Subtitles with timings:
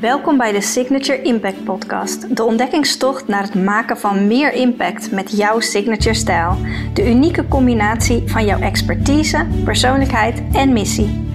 [0.00, 5.36] Welkom bij de Signature Impact Podcast, de ontdekkingstocht naar het maken van meer impact met
[5.36, 6.56] jouw signature stijl.
[6.94, 11.26] De unieke combinatie van jouw expertise, persoonlijkheid en missie.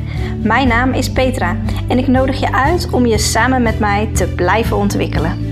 [0.44, 1.58] Mijn naam is Petra
[1.88, 5.52] en ik nodig je uit om je samen met mij te blijven ontwikkelen.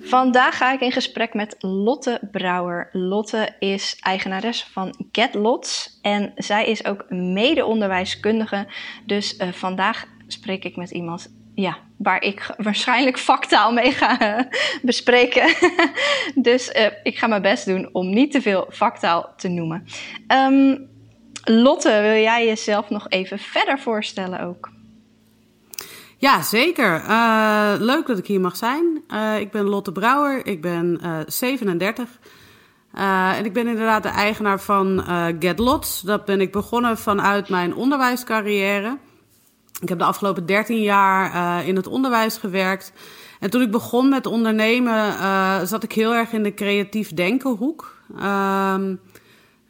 [0.00, 2.88] Vandaag ga ik in gesprek met Lotte Brouwer.
[2.92, 8.66] Lotte is eigenares van GetLots en zij is ook mede-onderwijskundige.
[9.04, 14.48] Dus uh, vandaag spreek ik met iemand ja, waar ik waarschijnlijk vaktaal mee ga
[14.82, 15.54] bespreken.
[16.48, 19.86] dus uh, ik ga mijn best doen om niet te veel vaktaal te noemen.
[20.28, 20.88] Um,
[21.44, 24.70] Lotte, wil jij jezelf nog even verder voorstellen ook?
[26.18, 27.02] Ja, zeker.
[27.08, 29.02] Uh, leuk dat ik hier mag zijn.
[29.08, 32.18] Uh, ik ben Lotte Brouwer, ik ben uh, 37.
[32.92, 35.04] en ik ben inderdaad de eigenaar van
[35.38, 36.00] GetLots.
[36.00, 38.98] Dat ben ik begonnen vanuit mijn onderwijscarrière.
[39.80, 42.92] Ik heb de afgelopen 13 jaar in het onderwijs gewerkt.
[43.40, 45.12] En toen ik begon met ondernemen,
[45.66, 47.96] zat ik heel erg in de creatief denkenhoek.
[48.18, 48.94] Ehm,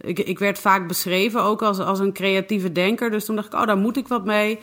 [0.00, 3.10] ik, ik, werd vaak beschreven ook als, als een creatieve denker.
[3.10, 4.58] Dus toen dacht ik, oh, daar moet ik wat mee.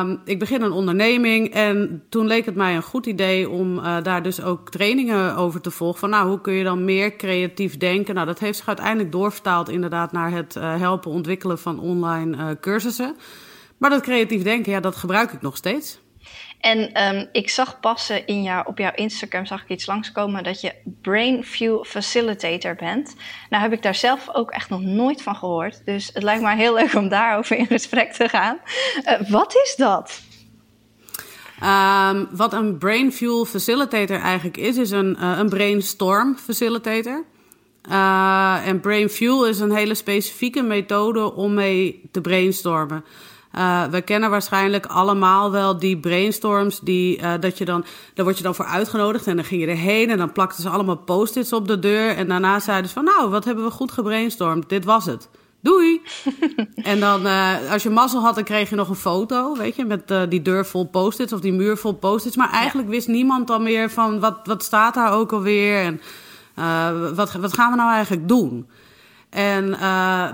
[0.00, 3.96] Um, ik begin een onderneming en toen leek het mij een goed idee om uh,
[4.02, 5.98] daar dus ook trainingen over te volgen.
[5.98, 8.14] Van nou, hoe kun je dan meer creatief denken?
[8.14, 13.16] Nou, dat heeft zich uiteindelijk doorvertaald inderdaad naar het helpen ontwikkelen van online cursussen.
[13.78, 16.02] Maar dat creatief denken, ja, dat gebruik ik nog steeds.
[16.60, 20.60] En um, ik zag passen in jou, op jouw Instagram zag ik iets langskomen dat
[20.60, 23.14] je Brain Fuel Facilitator bent.
[23.50, 25.82] Nou heb ik daar zelf ook echt nog nooit van gehoord.
[25.84, 28.58] Dus het lijkt me heel leuk om daarover in gesprek te gaan.
[29.04, 30.22] Uh, wat is dat?
[31.62, 37.24] Um, wat een Brain Fuel Facilitator eigenlijk is, is een, uh, een brainstorm facilitator.
[37.90, 43.04] Uh, en Brain Fuel is een hele specifieke methode om mee te brainstormen.
[43.58, 48.36] Uh, we kennen waarschijnlijk allemaal wel die brainstorms die uh, dat je dan, daar word
[48.36, 51.52] je dan voor uitgenodigd en dan ging je erheen en dan plakten ze allemaal post-its
[51.52, 54.84] op de deur en daarna zeiden ze van nou, wat hebben we goed gebrainstormd, dit
[54.84, 55.28] was het.
[55.60, 56.02] Doei!
[56.82, 59.84] en dan, uh, als je mazzel had, dan kreeg je nog een foto, weet je,
[59.84, 62.36] met die deur vol post-its of die muur vol post-its.
[62.36, 66.00] Maar eigenlijk wist niemand dan meer van wat, wat staat daar ook alweer en
[67.14, 68.68] wat, wat gaan we nou eigenlijk doen?
[69.30, 69.76] En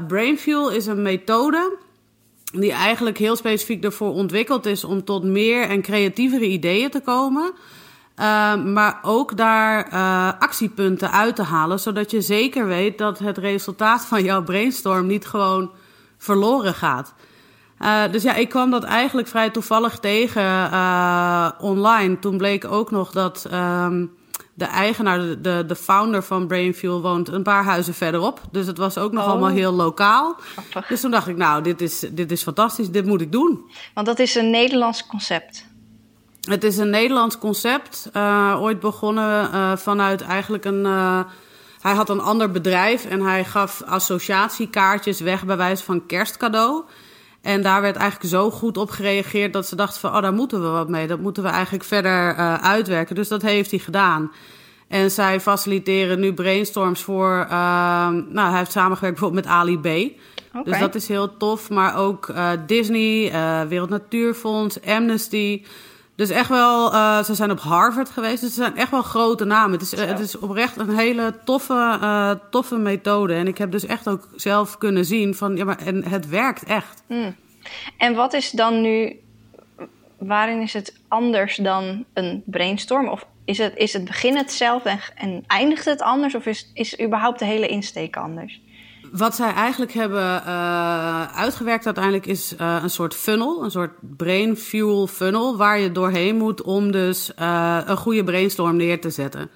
[0.06, 1.78] Brainfuel is een methode
[2.52, 7.52] die eigenlijk heel specifiek ervoor ontwikkeld is om tot meer en creatievere ideeën te komen.
[8.20, 13.38] Uh, maar ook daar uh, actiepunten uit te halen, zodat je zeker weet dat het
[13.38, 15.70] resultaat van jouw brainstorm niet gewoon
[16.18, 17.14] verloren gaat.
[17.78, 20.42] Uh, dus ja, ik kwam dat eigenlijk vrij toevallig tegen
[21.60, 22.18] online.
[22.18, 24.04] Toen bleek ook nog dat ehm,
[24.60, 28.40] de eigenaar, de, de founder van Brainfuel, woont een paar huizen verderop.
[28.50, 29.30] Dus het was ook nog oh.
[29.30, 30.36] allemaal heel lokaal.
[30.38, 30.86] Grappig.
[30.86, 33.70] Dus toen dacht ik, nou, dit is, dit is fantastisch, dit moet ik doen.
[33.94, 35.66] Want dat is een Nederlands concept.
[36.40, 38.10] Het is een Nederlands concept.
[38.16, 40.84] Uh, ooit begonnen uh, vanuit eigenlijk een.
[40.84, 41.20] Uh,
[41.80, 46.84] hij had een ander bedrijf en hij gaf associatiekaartjes weg bij wijze van kerstcadeau.
[47.42, 50.62] En daar werd eigenlijk zo goed op gereageerd dat ze dachten van, oh, daar moeten
[50.62, 51.06] we wat mee.
[51.06, 53.14] Dat moeten we eigenlijk verder uh, uitwerken.
[53.14, 54.32] Dus dat heeft hij gedaan.
[54.88, 57.50] En zij faciliteren nu brainstorms voor, uh,
[58.08, 59.86] nou, hij heeft samengewerkt bijvoorbeeld met Ali B.
[59.86, 60.62] Okay.
[60.64, 61.70] Dus dat is heel tof.
[61.70, 65.64] Maar ook uh, Disney, uh, Wereld Natuurfonds, Amnesty.
[66.20, 68.40] Dus echt wel, uh, ze zijn op Harvard geweest.
[68.40, 69.72] Dus ze zijn echt wel grote namen.
[69.78, 73.34] Het is, het is oprecht een hele toffe, uh, toffe methode.
[73.34, 76.64] En ik heb dus echt ook zelf kunnen zien van, ja, maar en het werkt
[76.64, 77.02] echt.
[77.06, 77.36] Hmm.
[77.96, 79.20] En wat is dan nu,
[80.18, 83.08] waarin is het anders dan een brainstorm?
[83.08, 86.34] Of is het, is het begin hetzelfde en, en eindigt het anders?
[86.34, 88.60] Of is, is überhaupt de hele insteek anders?
[89.12, 94.56] Wat zij eigenlijk hebben uh, uitgewerkt uiteindelijk is uh, een soort funnel, een soort brain
[94.56, 99.50] fuel funnel, waar je doorheen moet om dus uh, een goede brainstorm neer te zetten.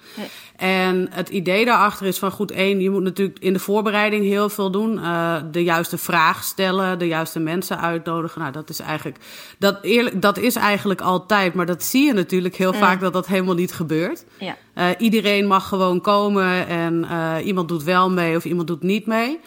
[0.55, 4.49] En het idee daarachter is van goed één, je moet natuurlijk in de voorbereiding heel
[4.49, 4.97] veel doen.
[4.97, 8.41] Uh, de juiste vraag stellen, de juiste mensen uitnodigen.
[8.41, 9.17] Nou, dat is eigenlijk,
[9.59, 12.79] dat, eerlijk, dat is eigenlijk altijd, maar dat zie je natuurlijk heel mm.
[12.79, 14.25] vaak dat dat helemaal niet gebeurt.
[14.39, 14.55] Ja.
[14.77, 19.05] Uh, iedereen mag gewoon komen en uh, iemand doet wel mee of iemand doet niet
[19.05, 19.39] mee.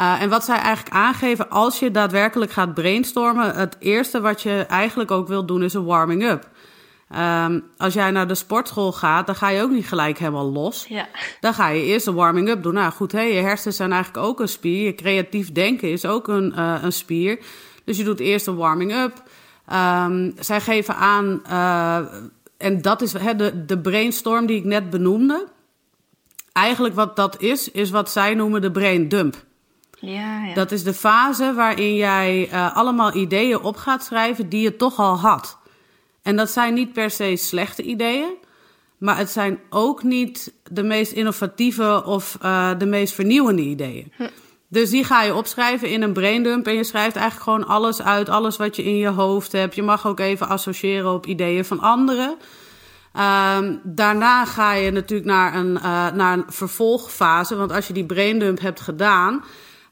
[0.00, 4.64] Uh, en wat zij eigenlijk aangeven, als je daadwerkelijk gaat brainstormen, het eerste wat je
[4.68, 6.48] eigenlijk ook wil doen is een warming-up.
[7.14, 10.86] Um, als jij naar de sportschool gaat, dan ga je ook niet gelijk helemaal los.
[10.88, 11.08] Ja.
[11.40, 12.74] Dan ga je eerst een warming-up doen.
[12.74, 14.84] Nou goed, je hersenen zijn eigenlijk ook een spier.
[14.84, 17.38] Je creatief denken is ook een, uh, een spier.
[17.84, 19.22] Dus je doet eerst een warming-up.
[19.72, 21.98] Um, zij geven aan, uh,
[22.56, 25.46] en dat is he, de, de brainstorm die ik net benoemde.
[26.52, 29.44] Eigenlijk wat dat is, is wat zij noemen de brain dump.
[29.98, 30.54] Ja, ja.
[30.54, 34.98] Dat is de fase waarin jij uh, allemaal ideeën op gaat schrijven die je toch
[34.98, 35.58] al had.
[36.26, 38.34] En dat zijn niet per se slechte ideeën,
[38.98, 44.12] maar het zijn ook niet de meest innovatieve of uh, de meest vernieuwende ideeën.
[44.16, 44.28] Hm.
[44.68, 48.28] Dus die ga je opschrijven in een braindump en je schrijft eigenlijk gewoon alles uit,
[48.28, 49.74] alles wat je in je hoofd hebt.
[49.74, 52.36] Je mag ook even associëren op ideeën van anderen.
[53.58, 57.56] Um, daarna ga je natuurlijk naar een, uh, naar een vervolgfase.
[57.56, 59.44] Want als je die braindump hebt gedaan,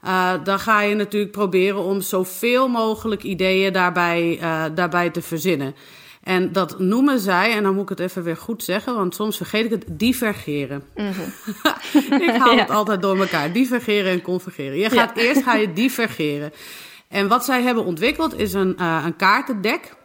[0.05, 4.41] uh, dan ga je natuurlijk proberen om zoveel mogelijk ideeën daarbij,
[4.75, 5.75] daarbij te verzinnen.
[6.25, 9.37] En dat noemen zij, en dan moet ik het even weer goed zeggen, want soms
[9.37, 10.85] vergeet ik het, divergeren.
[10.95, 12.23] Mm -hmm.
[12.29, 12.61] ik haal ja.
[12.61, 14.79] het altijd door elkaar, divergeren en convergeren.
[14.79, 15.23] Je gaat ja.
[15.23, 16.53] eerst ga je divergeren.
[17.09, 19.97] En wat zij hebben ontwikkeld is een, uh, een kaartendek.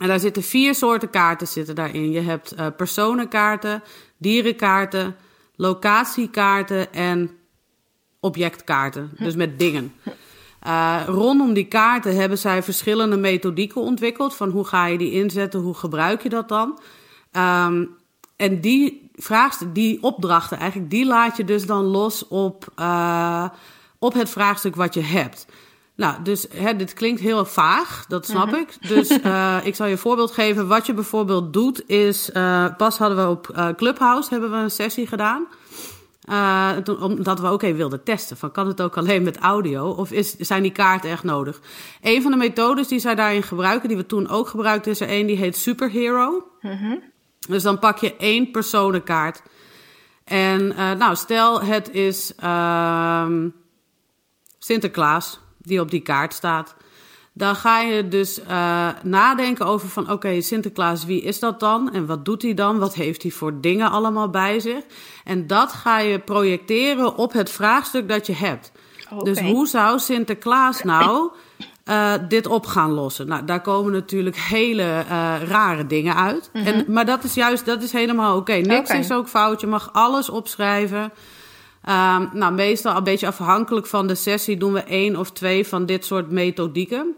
[0.00, 2.10] En daar zitten vier soorten kaarten zitten daarin.
[2.10, 3.82] Je hebt uh, personenkaarten,
[4.18, 5.16] dierenkaarten,
[5.56, 7.30] locatiekaarten en
[8.20, 9.10] objectkaarten.
[9.18, 9.94] Dus met dingen.
[10.66, 14.34] Uh, rondom die kaarten hebben zij verschillende methodieken ontwikkeld.
[14.34, 16.78] Van hoe ga je die inzetten, hoe gebruik je dat dan?
[17.32, 17.96] Um,
[18.36, 19.10] en die
[19.72, 23.48] die opdrachten eigenlijk, die laat je dus dan los op, uh,
[23.98, 25.46] op het vraagstuk wat je hebt.
[25.94, 28.60] Nou, dus hè, dit klinkt heel vaag, dat snap uh-huh.
[28.60, 28.88] ik.
[28.88, 30.68] Dus uh, ik zal je een voorbeeld geven.
[30.68, 35.06] Wat je bijvoorbeeld doet is, uh, pas hadden we op Clubhouse hebben we een sessie
[35.06, 35.46] gedaan.
[36.26, 38.36] Uh, omdat we ook even wilden testen.
[38.36, 41.60] Van, kan het ook alleen met audio of is, zijn die kaarten echt nodig?
[42.02, 45.10] Een van de methodes die zij daarin gebruiken, die we toen ook gebruikten, is er
[45.10, 46.46] een die heet Superhero.
[46.60, 47.02] Mm-hmm.
[47.48, 49.42] Dus dan pak je één personenkaart.
[50.24, 53.26] En uh, nou, stel het is uh,
[54.58, 56.76] Sinterklaas die op die kaart staat.
[57.38, 61.92] Dan ga je dus uh, nadenken over van oké, okay, Sinterklaas, wie is dat dan?
[61.92, 62.78] En wat doet hij dan?
[62.78, 64.82] Wat heeft hij voor dingen allemaal bij zich?
[65.24, 68.72] En dat ga je projecteren op het vraagstuk dat je hebt.
[69.10, 69.32] Okay.
[69.32, 71.30] Dus hoe zou Sinterklaas nou
[71.84, 73.26] uh, dit op gaan lossen?
[73.26, 76.50] Nou, daar komen natuurlijk hele uh, rare dingen uit.
[76.52, 78.52] En, maar dat is juist, dat is helemaal oké.
[78.52, 78.60] Okay.
[78.60, 79.60] Niks is ook fout.
[79.60, 81.02] Je mag alles opschrijven.
[81.02, 85.86] Um, nou, meestal een beetje afhankelijk van de sessie doen we één of twee van
[85.86, 87.14] dit soort methodieken.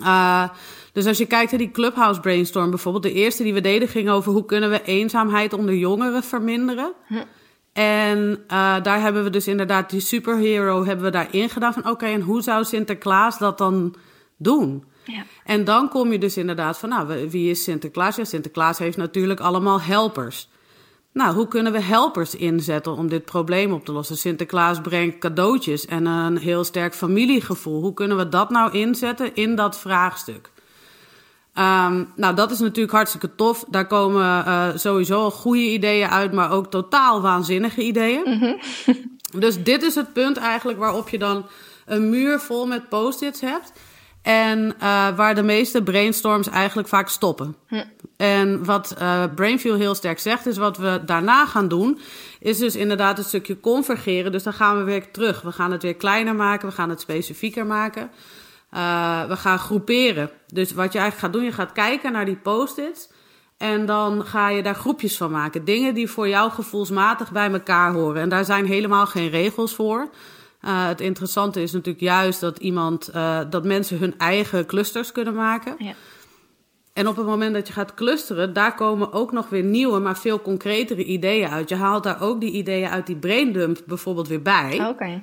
[0.00, 0.48] Uh,
[0.92, 4.10] dus als je kijkt naar die Clubhouse Brainstorm bijvoorbeeld, de eerste die we deden ging
[4.10, 6.92] over hoe kunnen we eenzaamheid onder jongeren verminderen.
[7.06, 7.14] Hm.
[7.72, 11.90] En uh, daar hebben we dus inderdaad die superhero hebben we daarin gedaan van oké,
[11.90, 13.94] okay, en hoe zou Sinterklaas dat dan
[14.36, 14.84] doen?
[15.04, 15.24] Ja.
[15.44, 18.16] En dan kom je dus inderdaad van, nou, wie is Sinterklaas?
[18.16, 20.48] Ja, Sinterklaas heeft natuurlijk allemaal helpers.
[21.18, 24.16] Nou, hoe kunnen we helpers inzetten om dit probleem op te lossen?
[24.16, 27.80] Sinterklaas brengt cadeautjes en een heel sterk familiegevoel.
[27.80, 30.50] Hoe kunnen we dat nou inzetten in dat vraagstuk?
[31.54, 33.64] Um, nou, dat is natuurlijk hartstikke tof.
[33.68, 38.22] Daar komen uh, sowieso goede ideeën uit, maar ook totaal waanzinnige ideeën.
[38.24, 38.60] Mm-hmm.
[39.44, 41.46] dus dit is het punt eigenlijk waarop je dan
[41.86, 43.72] een muur vol met post-its hebt.
[44.28, 47.56] En uh, waar de meeste brainstorms eigenlijk vaak stoppen.
[47.66, 47.84] Hm.
[48.16, 51.98] En wat uh, Brainfuel heel sterk zegt, is wat we daarna gaan doen,
[52.40, 54.32] is dus inderdaad een stukje convergeren.
[54.32, 55.42] Dus dan gaan we weer terug.
[55.42, 58.10] We gaan het weer kleiner maken, we gaan het specifieker maken.
[58.74, 60.30] Uh, we gaan groeperen.
[60.46, 63.10] Dus wat je eigenlijk gaat doen, je gaat kijken naar die post-its.
[63.56, 65.64] En dan ga je daar groepjes van maken.
[65.64, 68.22] Dingen die voor jou gevoelsmatig bij elkaar horen.
[68.22, 70.08] En daar zijn helemaal geen regels voor.
[70.64, 75.34] Uh, het interessante is natuurlijk juist dat iemand, uh, dat mensen hun eigen clusters kunnen
[75.34, 75.74] maken.
[75.78, 75.92] Ja.
[76.92, 80.18] En op het moment dat je gaat clusteren, daar komen ook nog weer nieuwe, maar
[80.18, 81.68] veel concretere ideeën uit.
[81.68, 84.74] Je haalt daar ook die ideeën uit die braindump bijvoorbeeld weer bij.
[84.74, 84.88] Oké.
[84.88, 85.22] Okay.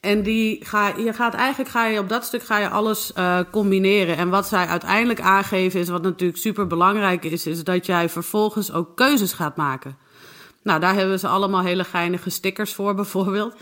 [0.00, 3.38] En die ga, je gaat eigenlijk ga je op dat stuk ga je alles uh,
[3.50, 4.16] combineren.
[4.16, 8.72] En wat zij uiteindelijk aangeven is, wat natuurlijk super belangrijk is, is dat jij vervolgens
[8.72, 9.96] ook keuzes gaat maken.
[10.62, 13.54] Nou, daar hebben ze allemaal hele geinige stickers voor, bijvoorbeeld.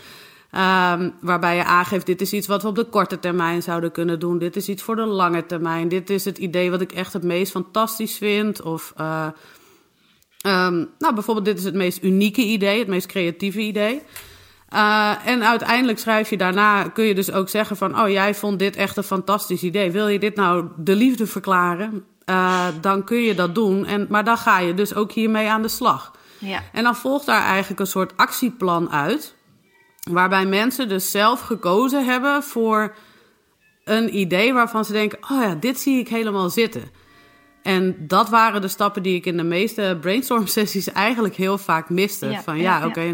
[0.51, 4.19] Um, waarbij je aangeeft, dit is iets wat we op de korte termijn zouden kunnen
[4.19, 4.37] doen.
[4.37, 5.87] Dit is iets voor de lange termijn.
[5.87, 8.61] Dit is het idee wat ik echt het meest fantastisch vind.
[8.61, 9.27] Of uh,
[10.45, 14.01] um, nou, bijvoorbeeld dit is het meest unieke idee, het meest creatieve idee.
[14.73, 17.99] Uh, en uiteindelijk schrijf je daarna, kun je dus ook zeggen van...
[17.99, 19.91] oh, jij vond dit echt een fantastisch idee.
[19.91, 22.05] Wil je dit nou de liefde verklaren?
[22.25, 23.85] Uh, dan kun je dat doen.
[23.85, 26.11] En, maar dan ga je dus ook hiermee aan de slag.
[26.39, 26.63] Ja.
[26.73, 29.35] En dan volgt daar eigenlijk een soort actieplan uit...
[30.09, 32.95] Waarbij mensen dus zelf gekozen hebben voor
[33.83, 36.83] een idee waarvan ze denken: oh ja, dit zie ik helemaal zitten.
[37.61, 41.89] En dat waren de stappen die ik in de meeste brainstorm sessies eigenlijk heel vaak
[41.89, 42.29] miste.
[42.29, 43.11] Ja, van ja, ja oké, okay,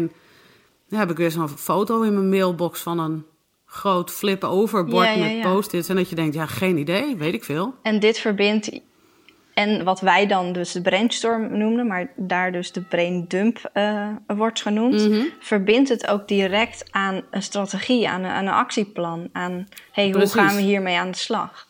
[0.88, 3.24] dan heb ik weer zo'n foto in mijn mailbox van een
[3.64, 5.88] groot flip-over bord met post-its.
[5.88, 7.74] En dat je denkt, ja, geen idee, weet ik veel.
[7.82, 8.80] En dit verbindt
[9.54, 14.62] En wat wij dan dus de brainstorm noemden, maar daar dus de braindump uh, wordt
[14.62, 15.22] genoemd, Mhm.
[15.40, 19.28] verbindt het ook direct aan een strategie, aan een, aan een actieplan.
[19.32, 21.66] Aan hey, hoe gaan we hiermee aan de slag?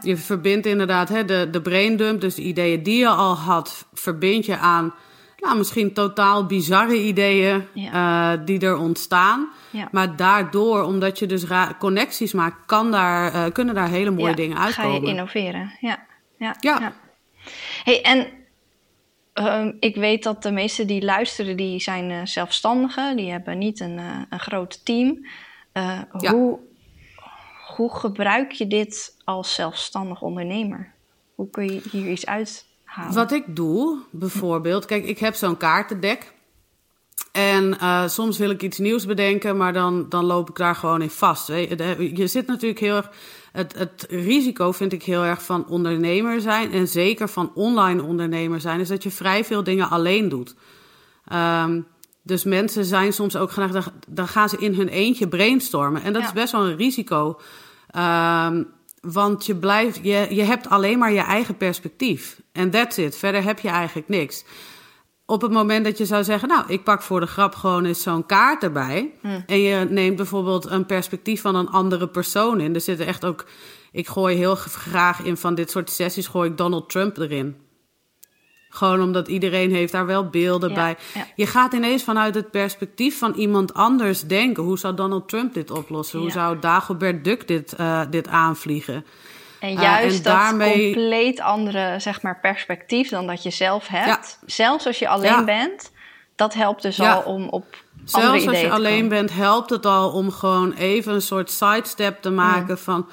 [0.00, 4.46] Je verbindt inderdaad hè, de, de braindump, dus de ideeën die je al had, verbind
[4.46, 4.94] je aan
[5.38, 9.48] nou, misschien totaal bizarre ideeën eh, die er ontstaan.
[9.70, 9.88] Ja.
[9.90, 11.44] Maar daardoor, omdat je dus
[11.78, 15.00] connecties maakt, kan daar, eh, kunnen daar hele mooie Ja, dingen Ga uitkomen.
[15.02, 15.98] je innoveren, ja.
[16.42, 16.56] Ja.
[16.60, 16.92] Ja.
[17.84, 18.26] Hey, en
[19.32, 23.16] ehm, ik weet dat de meesten die luisteren, die zijn eh, zelfstandigen.
[23.16, 25.26] Die hebben niet een, eh, een groot team.
[25.72, 26.32] Eh, Ja.
[26.32, 26.58] hoe,
[27.74, 30.92] hoe gebruik je dit als zelfstandig ondernemer?
[31.34, 33.14] Hoe kun je hier iets uithalen?
[33.14, 36.32] Wat ik doe, bijvoorbeeld, kijk, ik heb zo'n kaartendek.
[37.32, 37.76] En
[38.10, 41.46] soms wil ik iets nieuws bedenken, maar dan, dan loop ik daar gewoon in vast.
[41.48, 43.10] Je zit natuurlijk heel erg.
[43.52, 46.72] Het, het risico vind ik heel erg van ondernemer zijn.
[46.72, 50.54] En zeker van online ondernemer zijn, is dat je vrij veel dingen alleen doet.
[51.24, 51.80] Ehm,
[52.22, 56.02] dus mensen zijn soms ook geneigd, dan, gaan ze in hun eentje brainstormen.
[56.02, 56.28] En dat Ja.
[56.28, 57.40] is best wel een risico.
[57.90, 58.62] Ehm,
[59.00, 62.40] want je, blijft, je, je hebt alleen maar je eigen perspectief.
[62.52, 63.16] En that's it.
[63.16, 64.44] Verder heb je eigenlijk niks.
[65.26, 68.02] Op het moment dat je zou zeggen, nou, ik pak voor de grap gewoon eens
[68.02, 69.12] zo'n kaart erbij.
[69.46, 72.74] En je neemt bijvoorbeeld een perspectief van een andere persoon in.
[72.74, 73.44] Er zitten echt ook,
[73.92, 77.56] ik gooi heel graag in van dit soort sessies, gooi ik Donald Trump erin.
[78.68, 80.96] Gewoon omdat iedereen heeft daar wel beelden Ja, bij.
[81.14, 81.26] ja.
[81.36, 84.62] Je gaat ineens vanuit het perspectief van iemand anders denken.
[84.62, 86.18] Hoe zou Donald Trump dit oplossen?
[86.18, 89.04] Hoe zou Dagobert Duck dit, eh, dit aanvliegen?
[89.62, 93.88] En Eh, juist en dat daarmee- compleet andere zeg maar, perspectief dan dat je zelf
[93.88, 94.38] hebt.
[94.46, 95.44] Zelfs als je alleen Ja.
[95.44, 95.92] bent,
[96.36, 97.12] dat helpt dus Ja.
[97.14, 99.08] al om op andere Zelfs als ideeën je te alleen komen.
[99.08, 103.08] bent, helpt het al om gewoon even een soort sidestep te maken van...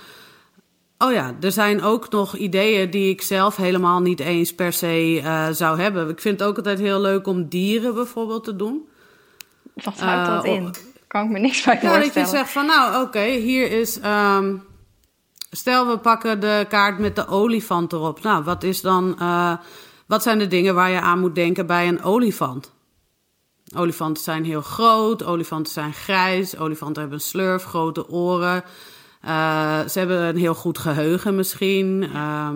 [0.98, 5.22] Oh ja, er zijn ook nog ideeën die ik zelf helemaal niet eens per se
[5.24, 6.10] eh, zou hebben.
[6.10, 8.89] Ik vind het ook altijd heel leuk om dieren bijvoorbeeld te doen.
[9.74, 10.74] Wat houdt dat Eh, in?
[11.08, 12.27] Kan ik me niks bij Ja, dat je voorstellen.
[12.29, 14.00] zegt van nou oké, hier is...
[14.00, 14.56] ehm,
[15.50, 18.22] stel we pakken de kaart met de olifant erop.
[18.24, 19.20] Nou, wat is dan...
[19.20, 19.53] eh,
[20.08, 22.74] wat zijn de dingen waar je aan moet denken bij een olifant?
[23.75, 28.63] Olifanten zijn heel groot, olifanten zijn grijs, olifanten hebben een slurf, grote oren.
[29.22, 32.10] Eh, ze hebben een heel goed geheugen misschien.
[32.13, 32.56] Ehm,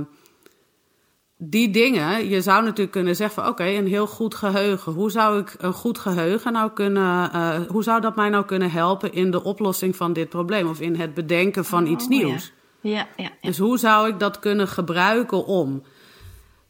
[1.37, 4.93] die dingen, je zou natuurlijk kunnen zeggen van oké, een heel goed geheugen.
[4.93, 8.71] Hoe zou ik een goed geheugen nou kunnen, eh, hoe zou dat mij nou kunnen
[8.71, 12.17] helpen in de oplossing van dit probleem of in het bedenken van iets Oh, ja.
[12.17, 12.43] nieuws?
[12.45, 13.29] Ja, ja, ja.
[13.41, 15.83] Dus hoe zou ik dat kunnen gebruiken om?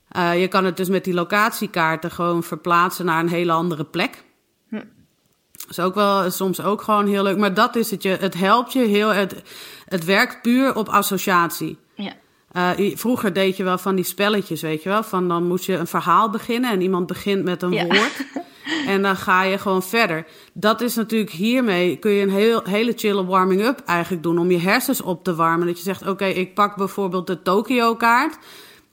[0.10, 4.24] Eh, je kan het dus met die locatiekaarten gewoon verplaatsen naar een hele andere plek.
[5.52, 7.38] Dat is ook wel soms ook gewoon heel leuk.
[7.38, 8.10] Maar dat is het je.
[8.10, 9.10] Het helpt je heel.
[9.10, 9.42] Het,
[9.86, 11.78] het werkt puur op associatie.
[11.96, 12.14] ja.
[12.52, 15.04] Eh, vroeger deed je wel van die spelletjes, weet je wel.
[15.04, 17.86] Van dan moest je een verhaal beginnen en iemand begint met een Ja.
[17.86, 18.26] woord.
[18.88, 20.26] En dan ga je gewoon verder.
[20.54, 24.60] Dat is natuurlijk hiermee kun je een heel, hele chille warming-up eigenlijk doen om je
[24.60, 25.68] hersens op te warmen.
[25.68, 28.38] Dat je zegt, oké, ik pak bijvoorbeeld de Tokio-kaart.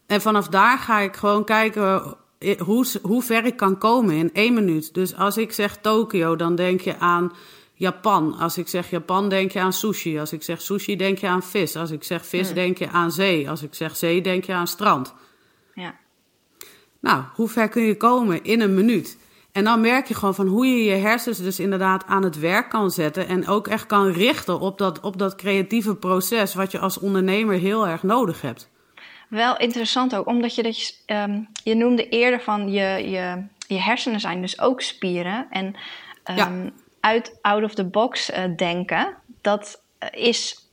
[0.07, 4.31] En vanaf daar ga ik gewoon kijken eh, hoe, hoe ver ik kan komen in
[4.33, 4.95] één minuut.
[4.95, 7.33] Dus als ik zeg Tokio, dan denk je aan
[7.75, 8.39] Japan.
[8.39, 10.19] Als ik zeg Japan, denk je aan sushi.
[10.19, 11.77] Als ik zeg sushi, denk je aan vis.
[11.77, 13.51] Als ik zeg vis, denk je aan zee.
[13.51, 15.15] Als ik zeg zee, denk je aan strand.
[15.75, 15.95] ja.
[17.01, 19.19] Nou, hoe ver kun je komen in een minuut?
[19.53, 22.69] En dan merk je gewoon van hoe je je hersens dus inderdaad aan het werk
[22.71, 23.29] kan zetten.
[23.29, 27.59] En ook echt kan richten op dat, op dat creatieve proces wat je als ondernemer
[27.59, 28.69] heel erg nodig hebt.
[29.29, 33.81] Wel interessant ook, omdat je dat je, ehm, je noemde eerder van je, je, je
[33.81, 35.47] hersenen zijn dus ook spieren.
[35.51, 35.75] En
[36.25, 36.71] ehm, Ja.
[37.01, 40.69] uit out of the box eh, denken, dat eh, is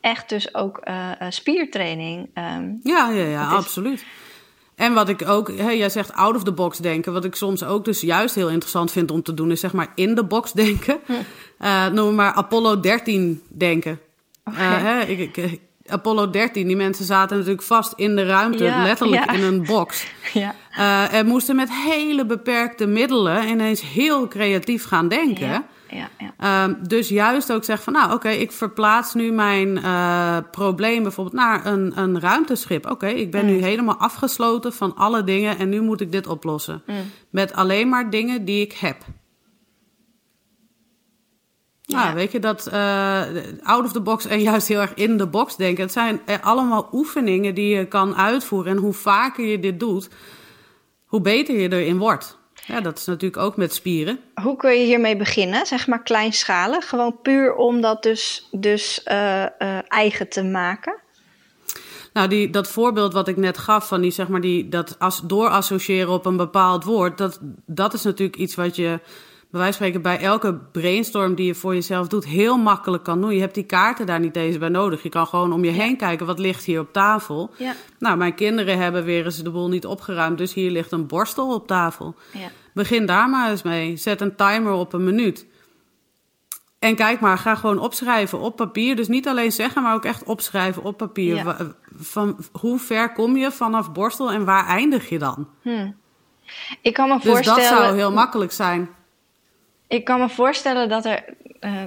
[0.00, 2.30] echt dus ook eh, spiertraining.
[2.34, 2.70] ehm.
[2.82, 4.04] Ja, ja, ja, absoluut.
[4.78, 7.12] En wat ik ook, hè, jij zegt out of the box denken.
[7.12, 9.92] Wat ik soms ook dus juist heel interessant vind om te doen, is zeg maar
[9.94, 10.98] in de box denken.
[11.58, 14.00] Eh, noem maar Apollo 13 denken.
[14.44, 18.82] Eh, hè, ik, ik- Apollo 13, die mensen zaten natuurlijk vast in de ruimte, Ja,
[18.82, 19.32] letterlijk ja.
[19.32, 20.06] in een box.
[20.32, 20.54] ja.
[20.76, 25.64] Eh, en moesten met hele beperkte middelen ineens heel creatief gaan denken.
[25.90, 26.08] Ja.
[26.38, 31.36] Ehm, dus juist ook zeggen van, nou oké, ik verplaats nu mijn eh, probleem bijvoorbeeld
[31.36, 32.90] naar een, een ruimteschip.
[32.90, 36.82] Oké, ik ben nu helemaal afgesloten van alle dingen en nu moet ik dit oplossen.
[37.30, 38.96] Met alleen maar dingen die ik heb.
[41.82, 42.04] Ja.
[42.04, 43.22] Ja, weet je, dat eh,
[43.62, 45.82] out of the box en juist heel erg in de box denken.
[45.82, 48.72] Het zijn eh, allemaal oefeningen die je kan uitvoeren.
[48.72, 50.08] En hoe vaker je dit doet,
[51.06, 52.37] hoe beter je erin wordt.
[52.68, 54.18] Ja, dat is natuurlijk ook met spieren.
[54.42, 55.66] Hoe kun je hiermee beginnen?
[55.66, 56.88] Zeg maar kleinschalig.
[56.88, 59.50] Gewoon puur om dat dus, dus eh, eh,
[59.88, 60.96] eigen te maken.
[62.12, 65.20] Nou, die, dat voorbeeld wat ik net gaf van die, zeg maar, die, dat as,
[65.20, 69.00] doorassociëren op een bepaald woord, dat, dat is natuurlijk iets wat je
[69.50, 73.20] bij wijze van spreken bij elke brainstorm die je voor jezelf doet, heel makkelijk kan
[73.20, 73.34] doen.
[73.34, 75.02] Je hebt die kaarten daar niet eens bij nodig.
[75.02, 77.50] Je kan gewoon om je heen kijken, wat ligt hier op tafel?
[77.56, 77.74] Ja.
[77.98, 81.54] Nou, mijn kinderen hebben weer eens de boel niet opgeruimd, dus hier ligt een borstel
[81.54, 82.14] op tafel.
[82.32, 82.50] Ja.
[82.74, 83.96] Begin daar maar eens mee.
[83.96, 85.46] Zet een timer op een minuut.
[86.78, 88.96] En kijk maar, ga gewoon opschrijven op papier.
[88.96, 91.34] Dus niet alleen zeggen, maar ook echt opschrijven op papier.
[91.36, 91.56] Ja.
[91.96, 95.48] Van hoe ver kom je vanaf borstel en waar eindig je dan?
[96.82, 97.60] Ik kan me Dus voorstellen.
[97.60, 98.88] dat zou heel makkelijk zijn.
[99.86, 101.24] Ik kan me voorstellen dat er.
[101.60, 101.82] eh,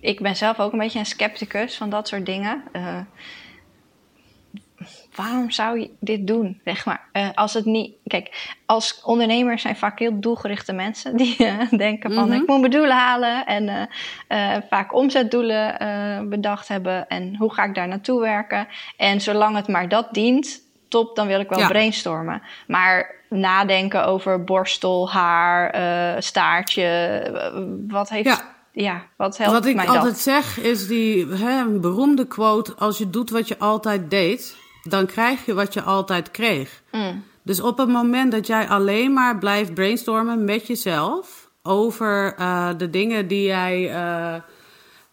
[0.00, 2.62] ik ben zelf ook een beetje een scepticus van dat soort dingen.
[2.72, 2.98] Eh,
[5.14, 6.60] waarom zou je dit doen?
[6.64, 7.00] Zeg maar.
[7.12, 7.92] Eh, als het niet.
[8.06, 12.40] Kijk, als ondernemers zijn vaak heel doelgerichte mensen die eh, denken van Mhm.
[12.40, 13.88] ik moet mijn doelen halen en
[14.28, 15.76] eh, vaak omzetdoelen
[16.28, 18.66] bedacht hebben en hoe ga ik daar naartoe werken.
[18.96, 21.68] En zolang het maar dat dient, top, dan wil ik wel Ja.
[21.68, 22.42] brainstormen.
[22.66, 25.74] Maar nadenken over borstel, haar,
[26.22, 27.50] staartje,
[27.88, 28.26] wat heeft.
[28.28, 28.50] Ja.
[28.74, 29.02] Ja.
[29.16, 30.18] wat helpt Wat ik mij altijd dat?
[30.18, 35.44] zeg is die hè, beroemde quote: Als je doet wat je altijd deed, dan krijg
[35.46, 36.82] je wat je altijd kreeg.
[36.92, 42.68] Mm, Dus op het moment dat jij alleen maar blijft brainstormen met jezelf over eh,
[42.76, 43.90] de dingen die jij.
[43.90, 44.34] eh,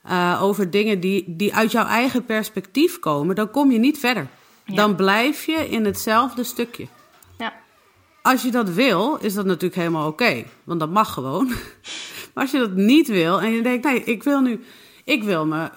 [0.03, 4.27] eh, over dingen die, die uit jouw eigen perspectief komen, dan kom je niet verder.
[4.65, 4.75] Ja.
[4.75, 6.87] Dan blijf je in hetzelfde stukje.
[7.37, 7.53] ja.
[8.21, 10.43] Als je dat wil, is dat natuurlijk helemaal oké.
[10.63, 11.47] want dat mag gewoon.
[12.33, 14.63] maar als je dat niet wil en je denkt, nee, ik wil nu,
[15.03, 15.69] ik wil me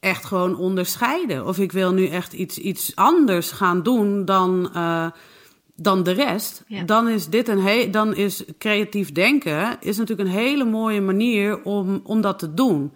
[0.00, 1.46] echt gewoon onderscheiden.
[1.46, 5.06] Of ik wil nu echt iets, iets anders gaan doen dan, eh,
[5.74, 6.64] dan de rest.
[6.66, 6.82] Ja.
[6.82, 11.62] Dan is dit een he dan is creatief denken is natuurlijk een hele mooie manier
[11.62, 12.92] om, om dat te doen.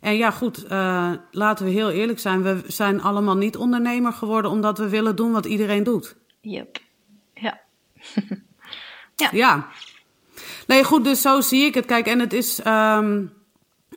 [0.00, 2.42] En ja, goed, eh, laten we heel eerlijk zijn.
[2.42, 6.16] We zijn allemaal niet ondernemer geworden omdat we willen doen wat iedereen doet.
[6.40, 6.78] Yep.
[7.34, 7.60] Ja.
[9.32, 9.68] Ja.
[10.66, 11.86] Nee, goed, dus zo zie ik het.
[11.86, 12.60] Kijk, en het is.
[12.62, 13.24] ehm,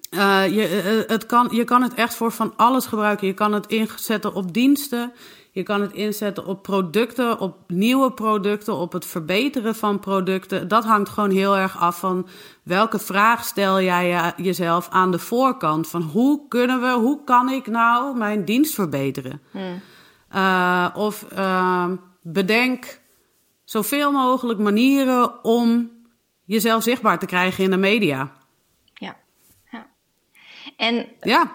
[0.10, 3.28] eh, je, eh, het kan, je kan het echt voor van alles gebruiken.
[3.28, 5.12] Je kan het inzetten op diensten.
[5.52, 10.68] Je kan het inzetten op producten, op nieuwe producten, op het verbeteren van producten.
[10.68, 12.28] Dat hangt gewoon heel erg af van
[12.64, 15.88] welke vraag stel jij je- jezelf aan de voorkant.
[15.88, 19.42] Van hoe kunnen we, hoe kan ik nou mijn dienst verbeteren?
[20.30, 23.00] Eh, of ehm, bedenk
[23.64, 25.92] zoveel mogelijk manieren om
[26.46, 28.32] jezelf zichtbaar te krijgen in de media.
[30.80, 31.52] En Ja,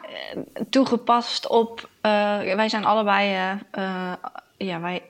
[0.71, 1.89] toegepast op.
[2.01, 2.11] eh,
[2.55, 3.35] wij zijn allebei.
[3.35, 3.51] eh,
[3.85, 4.13] eh,
[4.57, 5.03] ja, wij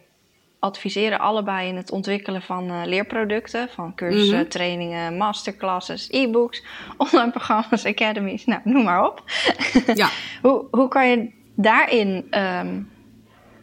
[0.59, 3.68] adviseren allebei in het ontwikkelen van eh, leerproducten.
[3.68, 4.48] Van cursussen, Mhm.
[4.48, 6.62] trainingen, masterclasses, e-books,
[6.96, 8.44] online programma's, academies.
[8.44, 9.22] Nou, noem maar op.
[9.94, 10.09] ja.
[10.42, 12.81] hoe, hoe kan je daarin ehm,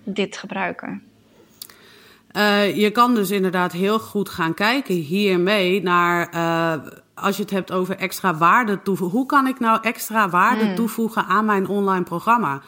[0.03, 1.03] dit gebruiken?
[2.31, 6.29] Eh, je kan dus inderdaad heel goed gaan kijken hiermee naar.
[6.29, 9.17] eh, als je het hebt over extra waarde toevoegen.
[9.17, 12.61] Hoe kan ik nou extra waarde toevoegen aan mijn online programma?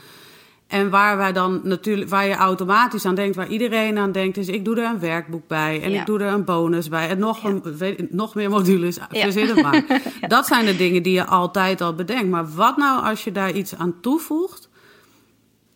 [0.67, 4.47] En waar wij dan natuurlijk, waar je automatisch aan denkt, waar iedereen aan denkt, is
[4.47, 5.99] ik doe er een werkboek bij en Ja.
[5.99, 7.49] ik doe er een bonus bij en nog, Ja.
[7.49, 9.21] een, weet, nog meer modules, Ja.
[9.21, 9.83] verzin het maar.
[10.27, 12.29] Dat zijn de dingen die je altijd al bedenkt.
[12.29, 14.69] Maar wat nou als je daar iets aan toevoegt,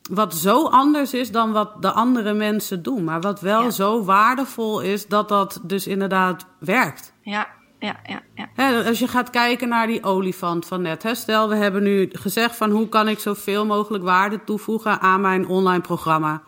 [0.10, 4.80] wat zo anders is dan wat de andere mensen doen, maar wat wel zo waardevol
[4.82, 7.14] is dat dat dus inderdaad werkt.
[7.22, 7.48] Ja,
[7.80, 8.22] ja, ja,
[8.56, 8.84] ja.
[8.84, 11.10] Als je gaat kijken naar die olifant van net.
[11.12, 15.48] Stel, we hebben nu gezegd van hoe kan ik zoveel mogelijk waarde toevoegen aan mijn
[15.48, 16.42] online programma.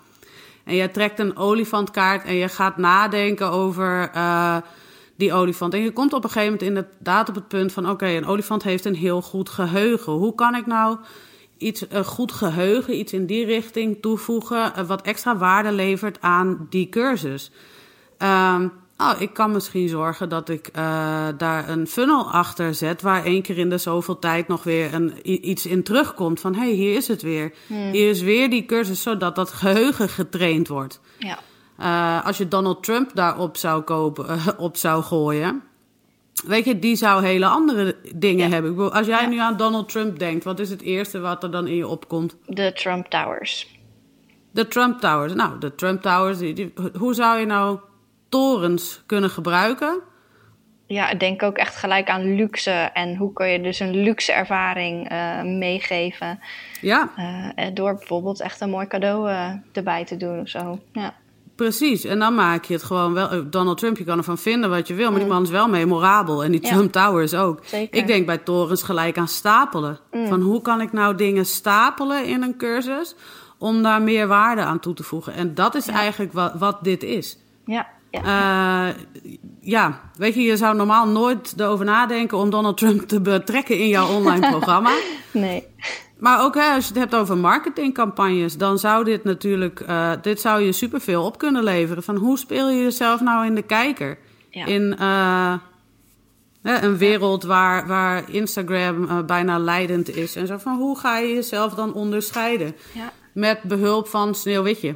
[0.63, 4.57] En jij trekt een olifantkaart en je gaat nadenken over eh,
[5.15, 5.73] die olifant.
[5.73, 7.89] En je komt op een gegeven moment inderdaad op het punt van...
[7.89, 10.13] oké, een olifant heeft een heel goed geheugen.
[10.13, 10.97] Hoe kan ik nou
[11.57, 14.75] iets, een goed geheugen, iets in die richting toevoegen...
[14.75, 17.51] eh, wat extra waarde levert aan die cursus?
[18.17, 18.67] Ehm,
[19.01, 23.01] oh, ik kan misschien zorgen dat ik eh, daar een funnel achter zet...
[23.01, 25.13] waar één keer in de zoveel tijd nog weer een,
[25.49, 26.39] iets in terugkomt.
[26.39, 27.53] Van, hé, hey, hier is het weer.
[27.67, 30.99] Hier is weer die cursus, zodat dat geheugen getraind wordt.
[31.17, 31.39] ja.
[31.77, 35.61] Eh, als je Donald Trump daarop zou, kopen, eh, op zou gooien...
[36.47, 38.53] Weet je, die zou hele andere dingen Ja.
[38.53, 38.71] hebben.
[38.71, 39.27] Ik bedoel, als jij Ja.
[39.27, 40.43] nu aan Donald Trump denkt...
[40.43, 42.35] wat is het eerste wat er dan in je opkomt?
[42.45, 43.77] De Trump Towers.
[44.51, 45.33] De Trump Towers.
[45.33, 47.79] Nou, de Trump Towers, die, die- hoe zou je nou
[48.29, 50.01] torens kunnen gebruiken?
[50.89, 52.71] Ja, ik denk ook echt gelijk aan luxe.
[52.71, 56.39] En hoe kun je dus een luxe ervaring eh, meegeven.
[56.81, 59.31] Ja, eh, eh, door bijvoorbeeld echt een mooi cadeau
[59.71, 60.79] erbij te doen of zo.
[60.91, 61.13] Ja,
[61.55, 62.03] precies.
[62.03, 63.49] En dan maak je het gewoon wel...
[63.49, 65.11] Donald Trump, je kan ervan vinden wat je wil...
[65.11, 66.43] maar die man is wel memorabel.
[66.43, 66.69] En die Ja.
[66.69, 67.65] Trump Towers ook.
[67.65, 67.99] Zeker.
[67.99, 69.99] Ik denk bij torens gelijk aan stapelen.
[70.11, 73.15] Van hoe kan ik nou dingen stapelen in een cursus...
[73.57, 75.33] om daar meer waarde aan toe te voegen.
[75.33, 77.37] En dat is eigenlijk wat, wat dit is.
[77.65, 77.87] Ja.
[78.11, 78.89] Ja.
[78.89, 78.95] Uh,
[79.59, 83.87] ja, weet je, je zou normaal nooit erover nadenken om Donald Trump te betrekken in
[83.87, 84.91] jouw online programma.
[85.31, 85.67] Nee.
[86.17, 90.41] Maar ook hè, als je het hebt over marketingcampagnes, dan zou dit natuurlijk, uh, dit
[90.41, 92.03] zou je superveel op kunnen leveren.
[92.03, 94.17] Van hoe speel je jezelf nou in de kijker?
[94.49, 94.65] Ja.
[94.65, 95.53] In uh,
[96.61, 100.35] een wereld waar, waar Instagram bijna leidend is.
[100.35, 102.75] En zo van hoe ga je jezelf dan onderscheiden?
[102.93, 103.11] Ja.
[103.33, 104.95] Met behulp van Sneeuwwitje.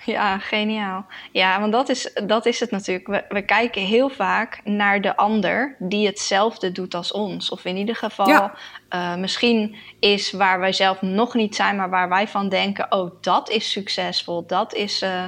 [0.04, 1.06] Ja, geniaal.
[1.32, 3.06] Ja, want dat is, dat is het natuurlijk.
[3.06, 7.50] We, we kijken heel vaak naar de ander die hetzelfde doet als ons.
[7.50, 8.54] Of in ieder geval, Ja.
[8.94, 13.10] uh, misschien is waar wij zelf nog niet zijn, maar waar wij van denken: oh,
[13.20, 15.24] dat is succesvol, dat is uh,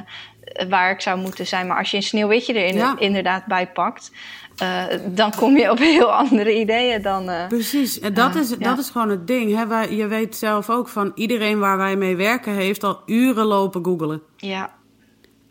[0.69, 1.67] waar ik zou moeten zijn.
[1.67, 2.95] Maar als je een sneeuwwitje er in, Ja.
[2.99, 4.13] inderdaad bij pakt,
[4.63, 7.29] uh, dan kom je op heel andere ideeën dan.
[7.29, 8.57] uh, Precies, en dat, Ja, is, ja.
[8.57, 9.55] dat is gewoon het ding.
[9.55, 9.67] Hè?
[9.67, 13.85] Wij, je weet zelf ook van iedereen waar wij mee werken, heeft al uren lopen
[13.85, 14.23] googelen.
[14.37, 14.75] ja,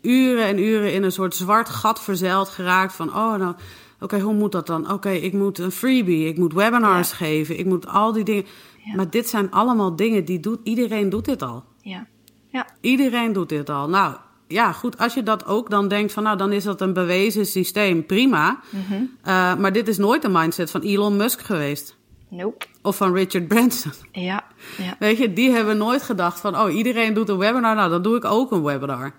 [0.02, 3.56] Uren en uren in een soort zwart gat verzeild geraakt van, oh nou,
[4.00, 4.92] oké, hoe moet dat dan?
[4.92, 7.16] Oké, ik moet een freebie, ik moet webinars Ja.
[7.16, 8.46] geven, ik moet al die dingen.
[8.86, 8.96] Ja.
[8.96, 11.64] Maar dit zijn allemaal dingen die doet, iedereen doet dit al.
[11.82, 12.08] ja,
[12.48, 13.90] ja, Iedereen doet dit al.
[13.90, 14.16] Nou,
[14.52, 17.46] ja, goed, als je dat ook dan denkt van, nou, dan is dat een bewezen
[17.46, 18.60] systeem, prima.
[18.70, 18.94] Mhm.
[18.94, 21.96] Uh, maar dit is nooit de mindset van Elon Musk geweest.
[22.30, 22.66] nope.
[22.82, 23.92] Of van Richard Branson.
[24.12, 24.44] Ja,
[24.78, 28.02] ja, Weet je, die hebben nooit gedacht van, oh, iedereen doet een webinar, nou, dan
[28.02, 29.14] doe ik ook een webinar.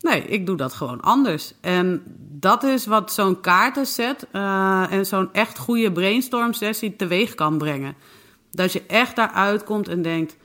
[0.00, 1.54] Nee, ik doe dat gewoon anders.
[1.60, 2.02] En
[2.38, 7.94] dat is wat zo'n kaartenset uh, en zo'n echt goede brainstorm sessie teweeg kan brengen.
[8.50, 10.36] Dat je echt daaruit komt en denkt,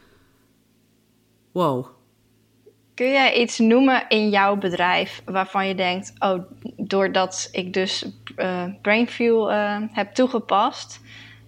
[1.51, 1.85] wow,
[2.97, 6.39] Kun jij iets noemen in jouw bedrijf waarvan je denkt: oh,
[6.77, 8.05] doordat ik dus
[8.37, 11.01] uh, Brainfuel uh, heb toegepast,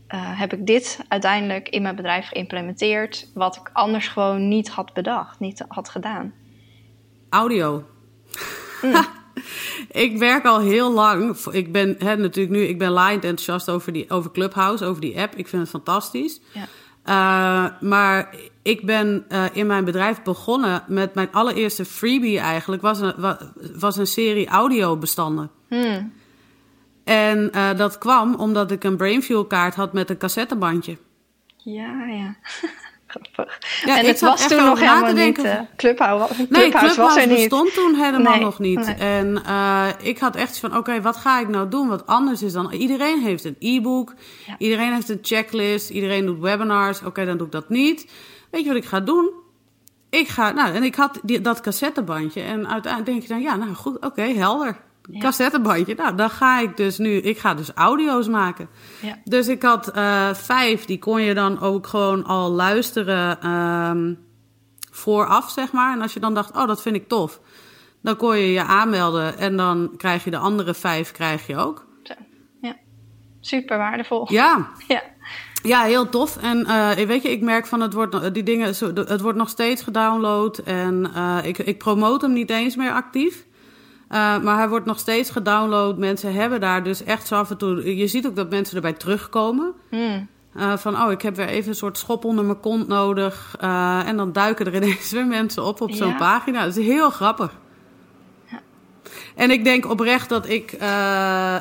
[0.10, 4.94] uh, heb ik dit uiteindelijk in mijn bedrijf geïmplementeerd, wat ik anders gewoon niet had
[4.94, 6.34] bedacht, niet had gedaan?
[7.30, 7.84] Audio.
[8.82, 9.06] Mm.
[10.06, 11.38] ik werk al heel lang.
[11.52, 15.20] Ik ben hè, natuurlijk nu, ik ben live enthousiast over, die, over Clubhouse, over die
[15.20, 15.36] app.
[15.36, 16.42] Ik vind het fantastisch.
[16.54, 16.68] Ja.
[17.06, 22.82] Uh, maar ik ben uh, in mijn bedrijf begonnen met mijn allereerste freebie eigenlijk.
[22.82, 23.38] Was een,
[23.76, 25.50] was een serie audiobestanden.
[25.68, 26.14] Hmm.
[27.04, 30.98] En uh, dat kwam omdat ik een Brainfuel kaart had met een cassettebandje.
[31.58, 32.36] Ja, ja.
[33.10, 33.58] Grappig.
[33.86, 35.38] Ja, en het was toen nog helemaal niet.
[35.44, 37.36] Uh, Clubhouse, nee, Clubhouse was er niet.
[37.36, 38.86] bestond toen helemaal Nee, nog niet.
[38.86, 38.96] nee.
[38.96, 42.54] En uh, ik had echt van, oké, wat ga ik nou doen wat anders is
[42.54, 42.72] dan...
[42.72, 44.14] Iedereen heeft een e-book,
[44.46, 44.56] Ja.
[44.58, 47.04] iedereen heeft een checklist, iedereen doet webinars.
[47.04, 48.12] Oké, dan doe ik dat niet.
[48.52, 49.32] Weet je wat ik ga doen?
[50.10, 52.42] Ik ga, nou, en ik had die, dat cassettebandje.
[52.42, 54.78] En uiteindelijk denk je dan, ja, nou goed, oké, helder.
[55.12, 55.20] Ja.
[55.20, 55.96] Cassettebandje.
[55.96, 58.70] Nou, dan ga ik dus nu, ik ga dus audio's maken.
[59.02, 59.18] Ja.
[59.24, 64.20] Dus ik had uh, vijf, die kon je dan ook gewoon al luisteren um,
[64.92, 65.94] vooraf, zeg maar.
[65.94, 67.40] En als je dan dacht, oh, dat vind ik tof,
[68.02, 71.86] dan kon je je aanmelden en dan krijg je de andere vijf, krijg je ook.
[72.04, 72.14] Zo.
[72.62, 72.76] Ja.
[73.40, 74.32] Super waardevol.
[74.32, 74.70] Ja.
[74.88, 75.04] Ja.
[75.64, 76.38] Ja, heel tof.
[76.38, 79.82] En uh, weet je, ik merk van het wordt, die dingen, het wordt nog steeds
[79.82, 80.58] gedownload.
[80.58, 83.48] En uh, ik, ik promote hem niet eens meer actief.
[84.12, 85.98] Uh, maar hij wordt nog steeds gedownload.
[85.98, 87.98] Mensen hebben daar dus echt zo af en toe.
[87.98, 89.74] Je ziet ook dat mensen erbij terugkomen.
[89.90, 90.28] Hmm.
[90.56, 93.56] Uh, van, oh, ik heb weer even een soort schop onder mijn kont nodig.
[93.62, 96.18] Uh, en dan duiken er ineens weer mensen op op zo'n Ja.
[96.18, 96.64] pagina.
[96.64, 97.52] Dat is heel grappig.
[98.46, 98.60] Ja.
[99.36, 100.76] En ik denk oprecht dat ik,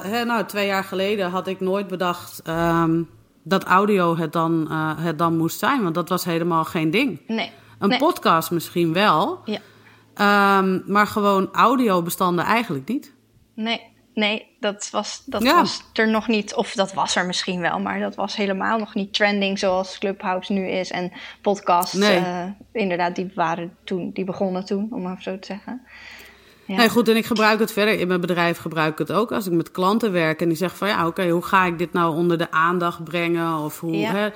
[0.03, 3.09] hè, nou, twee jaar geleden had ik nooit bedacht um,
[3.43, 5.83] dat audio het dan, het dan moest zijn.
[5.83, 7.21] Want dat was helemaal geen ding.
[7.27, 7.53] Nee.
[7.79, 7.99] Een nee.
[7.99, 9.41] podcast misschien wel.
[9.45, 9.59] Ja.
[10.21, 13.13] Um, maar gewoon audiobestanden eigenlijk niet.
[13.55, 13.81] Nee,
[14.15, 15.55] nee, dat, was, dat Ja.
[15.55, 16.55] was er nog niet.
[16.55, 20.53] Of dat was er misschien wel, maar dat was helemaal nog niet trending zoals Clubhouse
[20.53, 20.91] nu is.
[20.91, 22.17] En podcasts, Nee.
[22.19, 25.81] eh, inderdaad, die waren toen, die begonnen toen, om maar zo te zeggen.
[26.65, 26.77] Ja.
[26.77, 28.01] Nee, goed, en ik gebruik het verder.
[28.01, 30.41] In mijn bedrijf gebruik ik het ook als ik met klanten werk.
[30.41, 33.59] En die zeggen van ja, oké, hoe ga ik dit nou onder de aandacht brengen?
[33.59, 34.13] Of hoe, Ja.
[34.13, 34.29] hè?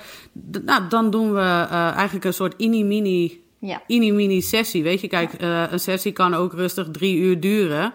[0.65, 3.81] Nou, dan doen we uh, eigenlijk een soort ini-mini Ja.
[3.87, 4.83] mini sessie.
[4.83, 7.93] Weet je, kijk, uh, een sessie kan ook rustig drie uur duren.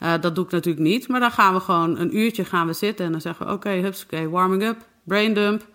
[0.00, 1.08] Uh, dat doe ik natuurlijk niet.
[1.08, 3.68] Maar dan gaan we gewoon een uurtje gaan we zitten en dan zeggen we: oké,
[3.68, 5.66] okay, oké, warming up, brain dump.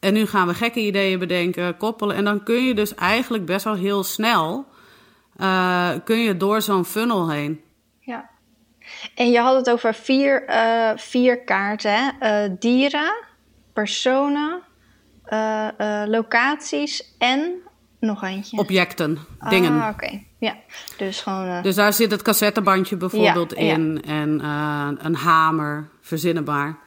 [0.00, 2.16] En nu gaan we gekke ideeën bedenken, koppelen.
[2.16, 4.66] En dan kun je dus eigenlijk best wel heel snel
[5.36, 7.60] uh, kun je door zo'n funnel heen.
[8.00, 8.30] ja.
[9.14, 10.44] En je had het over vier,
[10.96, 12.58] vier kaarten: hè?
[12.58, 13.24] Dieren,
[13.72, 14.62] personen,
[16.06, 17.65] locaties en
[18.00, 18.58] nog eentje.
[18.58, 19.80] Objecten, dingen.
[19.80, 20.04] Ah, oké.
[20.04, 20.26] Okay.
[20.38, 20.56] Ja,
[20.96, 21.46] dus gewoon...
[21.46, 21.62] Uh...
[21.62, 23.72] Dus daar zit het cassettebandje bijvoorbeeld Ja, ja.
[23.72, 26.78] in en uh, een hamer, verzinnenbaar.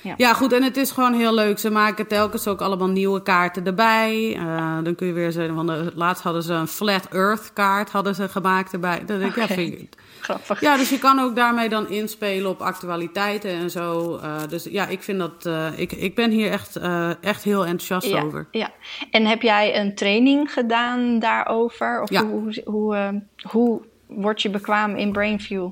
[0.00, 0.14] Ja.
[0.16, 0.52] Ja, goed.
[0.52, 1.58] En het is gewoon heel leuk.
[1.58, 4.36] Ze maken telkens ook allemaal nieuwe kaarten erbij.
[4.36, 7.90] Uh, dan kun je weer zeggen, van de, laatst hadden ze een Flat Earth kaart
[7.90, 9.04] hadden ze gemaakt erbij.
[9.04, 9.40] Dat Oké.
[9.40, 9.88] ja, vind ik,
[10.20, 10.60] Grappig.
[10.60, 14.16] ja, dus je kan ook daarmee dan inspelen op actualiteiten en zo.
[14.22, 15.46] Uh, dus ja, ik vind dat.
[15.46, 16.78] Uh, ik, ik ben hier echt,
[17.20, 18.46] echt heel enthousiast ja, over.
[18.50, 18.70] Ja.
[19.10, 22.02] En heb jij een training gedaan daarover?
[22.02, 22.24] Of Ja.
[22.24, 25.70] hoe, hoe, hoe, hoe word je bekwaam in BrainView?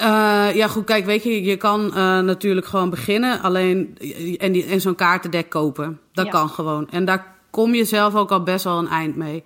[0.00, 3.42] Uh, ja, goed, kijk, weet je, je kan uh, natuurlijk gewoon beginnen.
[3.42, 3.96] Alleen,
[4.38, 6.00] en, die- en zo'n kaartendek kopen.
[6.12, 6.30] Dat Ja.
[6.30, 6.90] kan gewoon.
[6.90, 9.44] En daar kom je zelf ook al best wel een eind mee.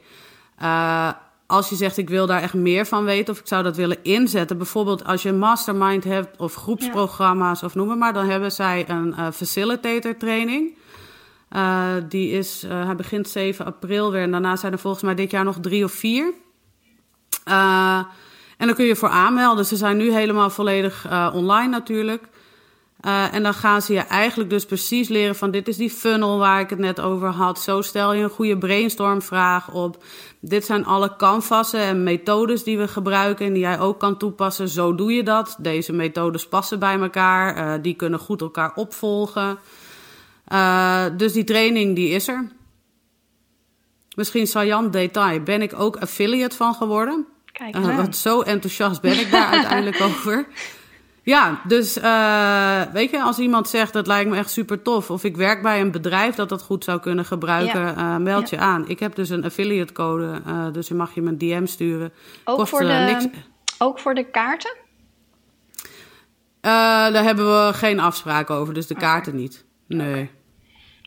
[0.62, 1.12] Uh,
[1.46, 3.32] als je zegt, ik wil daar echt meer van weten...
[3.34, 4.56] of ik zou dat willen inzetten...
[4.56, 6.36] bijvoorbeeld als je een mastermind hebt...
[6.38, 8.12] of groepsprogramma's of noem maar maar...
[8.12, 10.74] dan hebben zij een facilitator training...
[12.08, 14.22] Die is, hij begint 7 april weer.
[14.22, 16.32] En daarna zijn er volgens mij dit jaar nog drie of vier.
[17.48, 18.00] Uh,
[18.60, 19.66] en dan kun je voor aanmelden.
[19.66, 22.28] Ze zijn nu helemaal volledig uh, online natuurlijk.
[23.06, 26.38] Uh, en dan gaan ze je eigenlijk dus precies leren van dit is die funnel
[26.38, 27.60] waar ik het net over had.
[27.60, 30.04] Zo stel je een goede brainstormvraag op.
[30.40, 34.68] Dit zijn alle canvassen en methodes die we gebruiken en die jij ook kan toepassen.
[34.68, 35.56] Zo doe je dat.
[35.58, 37.56] Deze methodes passen bij elkaar.
[37.56, 39.58] Uh, die kunnen goed elkaar opvolgen.
[41.16, 42.48] Dus die training die is er.
[44.16, 45.42] Misschien saillant detail.
[45.42, 47.26] Ben ik ook affiliate van geworden?
[47.60, 50.46] Kijk, Uh, want zo enthousiast ben ik daar uiteindelijk over.
[51.22, 55.24] Ja, dus uh, weet je, als iemand zegt dat lijkt me echt super tof, of
[55.24, 57.96] ik werk bij een bedrijf dat dat goed zou kunnen gebruiken, Ja.
[57.96, 58.56] uh, meld Ja.
[58.58, 58.88] je aan.
[58.88, 62.12] Ik heb dus een affiliate code, uh, dus je mag je me een DM sturen.
[62.44, 63.26] ook, Kost, voor de, niks.
[63.78, 64.76] ook voor de kaarten?
[66.60, 69.64] Daar hebben we geen afspraken over, dus de kaarten niet.
[69.86, 70.30] Nee.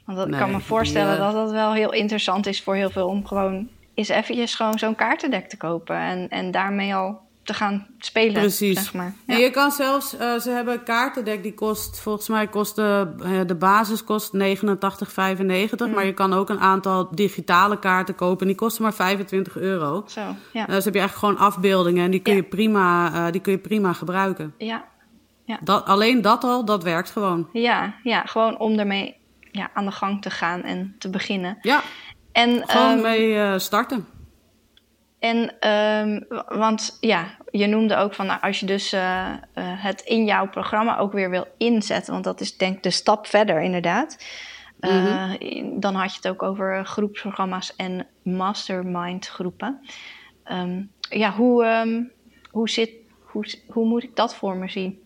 [0.06, 2.90] Want dat, ik kan me voorstellen eh, dat dat wel heel interessant is voor heel
[2.90, 7.54] veel om gewoon eens eventjes gewoon zo'n kaartendek te kopen en, en daarmee al te
[7.54, 8.34] gaan spelen.
[8.34, 8.80] Precies.
[8.80, 9.14] Zeg maar.
[9.26, 13.14] En je kan zelfs, uh, ze hebben een kaartendek die kost, volgens mij kost de,
[13.20, 14.40] uh, de basis kost 89,95.
[14.40, 15.94] Mm.
[15.94, 20.04] Maar je kan ook een aantal digitale kaarten kopen en die kosten maar 25 euro.
[20.08, 20.22] Zo,
[20.54, 20.68] ja.
[20.68, 22.40] Uh, dus heb je eigenlijk gewoon afbeeldingen en die kun Ja.
[22.40, 24.54] je prima, die kun je prima gebruiken.
[24.58, 24.92] ja.
[25.64, 27.50] Dat, alleen dat al, dat werkt gewoon.
[27.54, 29.16] Ja, ja, gewoon om ermee
[29.52, 31.58] ja, aan de gang te gaan en te beginnen.
[31.62, 31.82] Ja,
[32.34, 34.08] En, gewoon ehm, mee uh, starten.
[35.24, 40.02] En, ehm, want ja, je noemde ook van nou, als je dus eh, eh, het
[40.02, 43.62] in jouw programma ook weer wil inzetten, want dat is denk ik de stap verder
[43.62, 44.26] inderdaad.
[44.80, 45.32] Eh,
[45.74, 49.80] dan had je het ook over groepsprogramma's en mastermind groepen.
[50.44, 52.10] Ehm, ja, hoe,
[52.52, 55.03] hoe, zit, hoe, hoe moet ik dat voor me zien?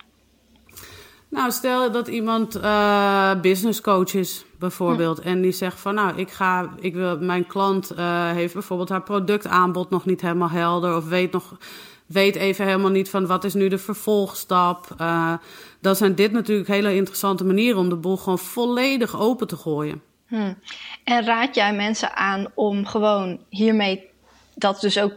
[1.29, 5.19] Nou, stel dat iemand uh, business coach is, bijvoorbeeld.
[5.19, 9.03] En die zegt van, nou, ik ga, ik wil, mijn klant uh, heeft bijvoorbeeld haar
[9.03, 10.95] productaanbod nog niet helemaal helder.
[10.95, 11.57] Of weet nog,
[12.05, 14.87] weet even helemaal niet van wat is nu de vervolgstap.
[15.01, 15.33] Uh,
[15.81, 20.01] dan zijn dit natuurlijk hele interessante manieren om de boel gewoon volledig open te gooien.
[20.27, 20.57] Hmm.
[21.03, 24.09] En raad jij mensen aan om gewoon hiermee
[24.55, 25.13] dat dus ook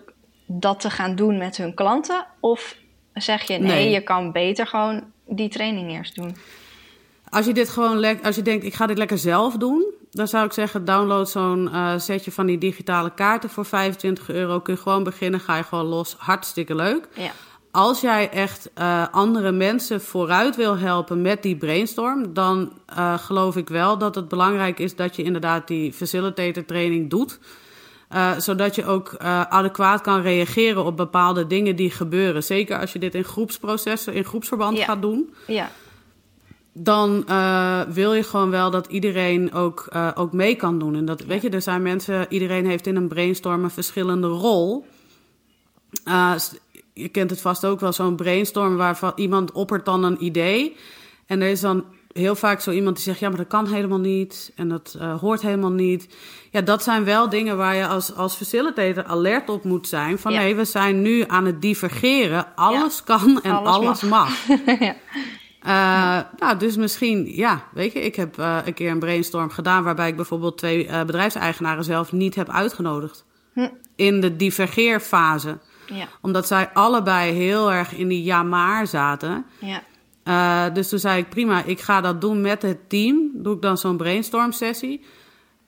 [0.46, 2.26] dat te gaan doen met hun klanten?
[2.40, 2.76] Of
[3.14, 3.90] zeg je nee, Nee.
[3.90, 6.36] je kan beter gewoon die training eerst doen?
[7.28, 10.28] Als je dit gewoon lekker, als je denkt, ik ga dit lekker zelf doen, dan
[10.28, 14.60] zou ik zeggen, download zo'n uh, setje van die digitale kaarten voor 25 euro.
[14.60, 16.14] Kun je gewoon beginnen, ga je gewoon los.
[16.18, 17.08] Hartstikke leuk.
[17.14, 17.30] Ja.
[17.70, 23.56] Als jij echt uh, andere mensen vooruit wil helpen met die brainstorm, dan uh, geloof
[23.56, 27.38] ik wel dat het belangrijk is dat je inderdaad die facilitator training doet.
[28.14, 32.42] Uh, zodat je ook uh, adequaat kan reageren op bepaalde dingen die gebeuren.
[32.44, 34.84] Zeker als je dit in groepsprocessen, in groepsverband Ja.
[34.84, 35.34] gaat doen.
[35.46, 35.70] Ja,
[36.72, 40.94] Dan uh, wil je gewoon wel dat iedereen ook, ook mee kan doen.
[40.94, 44.86] En dat, weet je, er zijn mensen, iedereen heeft in een brainstorm een verschillende rol.
[46.92, 50.76] Je kent het vast ook wel, zo'n brainstorm waarvan iemand oppert dan een idee.
[51.26, 53.98] En er is dan heel vaak zo iemand die zegt: Ja, maar dat kan helemaal
[53.98, 54.52] niet.
[54.54, 56.14] En dat uh, hoort helemaal niet.
[56.50, 60.18] Ja, dat zijn wel dingen waar je als, als facilitator alert op moet zijn.
[60.18, 60.40] Van Ja.
[60.40, 62.46] nee, we zijn nu aan het divergeren.
[62.56, 64.48] Alles kan en Alles alles, mag.
[64.48, 64.78] mag.
[64.80, 64.94] ja.
[65.66, 69.84] Uh, nou, dus misschien, ja, weet je, ik heb uh, een keer een brainstorm gedaan
[69.84, 73.24] waarbij ik bijvoorbeeld twee uh, bedrijfseigenaren zelf niet heb uitgenodigd.
[73.52, 73.68] Hm.
[73.96, 75.58] In de divergeerfase.
[75.86, 76.08] Ja.
[76.20, 79.46] Omdat zij allebei heel erg in die ja-maar zaten.
[79.58, 79.82] Ja.
[80.30, 83.30] Uh, dus toen zei ik, prima, ik ga dat doen met het team.
[83.34, 85.04] Doe ik dan zo'n brainstorm sessie.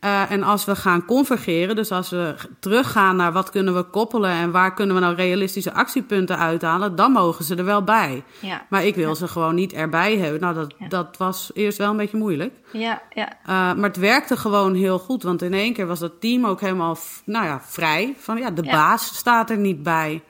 [0.05, 4.31] Uh, en als we gaan convergeren, dus als we teruggaan naar wat kunnen we koppelen
[4.31, 8.23] en waar kunnen we nou realistische actiepunten uithalen, dan mogen ze er wel bij.
[8.41, 8.67] Ja.
[8.69, 9.15] Maar ik wil ja.
[9.15, 10.41] ze gewoon niet erbij hebben.
[10.41, 10.89] Nou, dat, Ja.
[10.89, 12.55] dat was eerst wel een beetje moeilijk.
[12.73, 13.29] Ja, ja.
[13.29, 16.61] Uh, maar het werkte gewoon heel goed, want in één keer was dat team ook
[16.61, 18.15] helemaal, nou ja, vrij.
[18.19, 18.73] Van ja, de Ja.
[18.73, 20.23] baas staat er niet bij.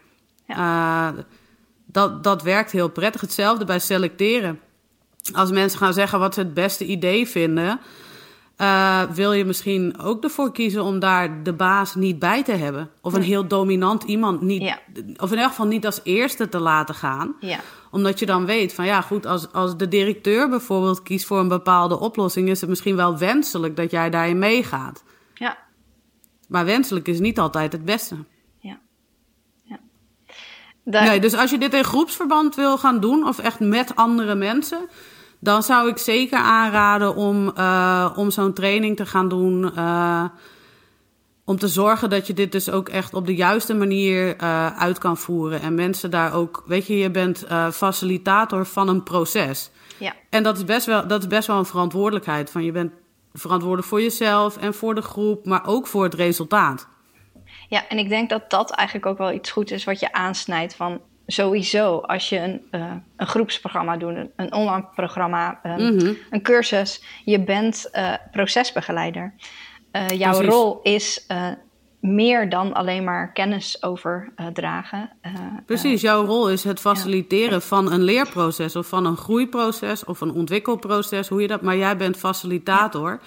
[0.46, 1.08] Uh,
[1.92, 3.20] dat, dat werkt heel prettig.
[3.20, 4.60] Hetzelfde bij selecteren.
[5.32, 7.80] als mensen gaan zeggen wat ze het beste idee vinden,
[8.58, 12.90] uh, wil je misschien ook ervoor kiezen om daar de baas niet bij te hebben.
[13.00, 14.78] Of een heel dominant iemand niet, Ja.
[15.16, 17.34] of in elk geval niet als eerste te laten gaan.
[17.40, 17.58] Ja.
[17.90, 21.48] Omdat je dan weet van ja, goed, als, als de directeur bijvoorbeeld kiest voor een
[21.48, 25.02] bepaalde oplossing, is het misschien wel wenselijk dat jij daarin meegaat.
[25.34, 25.58] Ja.
[26.48, 28.16] Maar wenselijk is niet altijd het beste.
[30.84, 34.34] Daar- Nee, dus als je dit in groepsverband wil gaan doen, of echt met andere
[34.34, 34.88] mensen,
[35.38, 39.74] dan zou ik zeker aanraden om, eh, om zo'n training te gaan doen.
[39.76, 40.24] eh,
[41.44, 44.98] om te zorgen dat je dit dus ook echt op de juiste manier eh, uit
[44.98, 45.60] kan voeren.
[45.60, 49.70] En mensen daar ook, weet je, je bent facilitator van een proces.
[49.98, 50.12] ja.
[50.30, 52.50] En dat is, best wel, dat is best wel een verantwoordelijkheid.
[52.50, 52.92] Van je bent
[53.32, 56.88] verantwoordelijk voor jezelf en voor de groep, maar ook voor het resultaat.
[57.72, 60.74] Ja, en ik denk dat dat eigenlijk ook wel iets goed is wat je aansnijdt
[60.74, 66.12] van sowieso als je een, eh, een groepsprogramma doet, een, een online programma, ehm, Mhm.
[66.30, 69.34] een cursus, je bent eh, procesbegeleider.
[69.90, 70.52] Eh, jouw Precies.
[70.52, 71.26] rol is
[72.00, 75.10] meer dan alleen maar kennis overdragen.
[75.66, 80.32] Precies, jouw rol is het faciliteren van een leerproces of van een groeiproces of een
[80.32, 83.20] ontwikkelproces, hoe je dat, maar jij bent facilitator.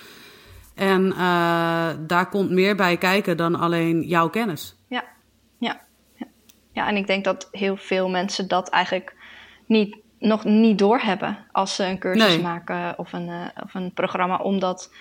[0.75, 4.75] En eh, daar komt meer bij kijken dan alleen jouw kennis.
[4.87, 5.03] Ja,
[5.57, 5.81] ja,
[6.15, 6.25] ja.
[6.71, 9.15] ja, en ik denk dat heel veel mensen dat eigenlijk
[9.65, 12.41] niet, nog niet doorhebben als ze een cursus Nee.
[12.41, 14.93] maken of een, eh, of een programma, omdat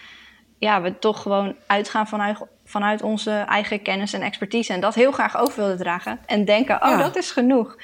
[0.59, 5.13] ja, we toch gewoon uitgaan vanuit, vanuit onze eigen kennis en expertise en dat heel
[5.13, 6.97] graag over willen dragen en denken, oh, Ja.
[6.97, 7.77] dat is genoeg.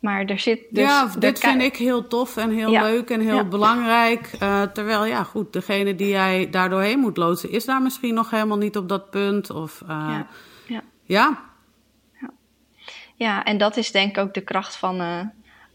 [0.00, 0.84] Maar er zit dus...
[0.84, 2.82] ja, dit vind ik heel tof en heel Ja.
[2.82, 3.44] leuk en heel Ja.
[3.44, 4.30] belangrijk.
[4.38, 8.30] Eh, terwijl, ja, goed, degene die jij daar doorheen moet loodsen, is daar misschien nog
[8.30, 9.50] helemaal niet op dat punt.
[9.50, 10.26] Of, eh, Ja,
[10.66, 10.82] ja.
[11.06, 12.30] ja,
[13.14, 15.00] Ja, en dat is denk ik ook de kracht van,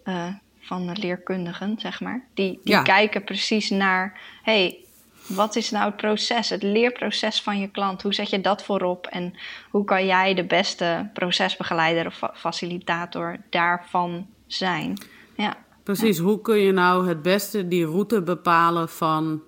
[0.04, 0.28] eh,
[0.60, 2.26] van leerkundigen, zeg maar.
[2.34, 4.81] Die, die kijken precies naar, hey,
[5.28, 8.02] wat is nou het proces, het leerproces van je klant?
[8.02, 9.08] Hoe zet je dat voorop?
[9.08, 9.34] En
[9.70, 14.98] hoe kan jij de beste procesbegeleider of fa- facilitator daarvan zijn?
[15.38, 19.42] Ja, Precies, hoe kun je nou het beste die route bepalen van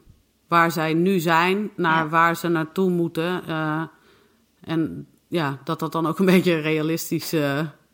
[0.47, 2.09] waar zij nu zijn naar Ja.
[2.09, 3.43] waar ze naartoe moeten?
[3.47, 3.81] eh,
[4.63, 7.33] en ja, dat dat dan ook een beetje een realistisch,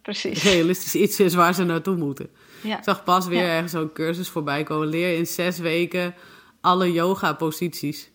[0.02, 0.44] precies.
[0.44, 2.30] realistisch iets is waar ze naartoe moeten.
[2.62, 2.78] Ja.
[2.78, 4.88] Ik zag pas weer ergens zo'n cursus voorbij komen.
[4.88, 6.14] Leer in zes weken
[6.62, 8.12] alle yoga-posities.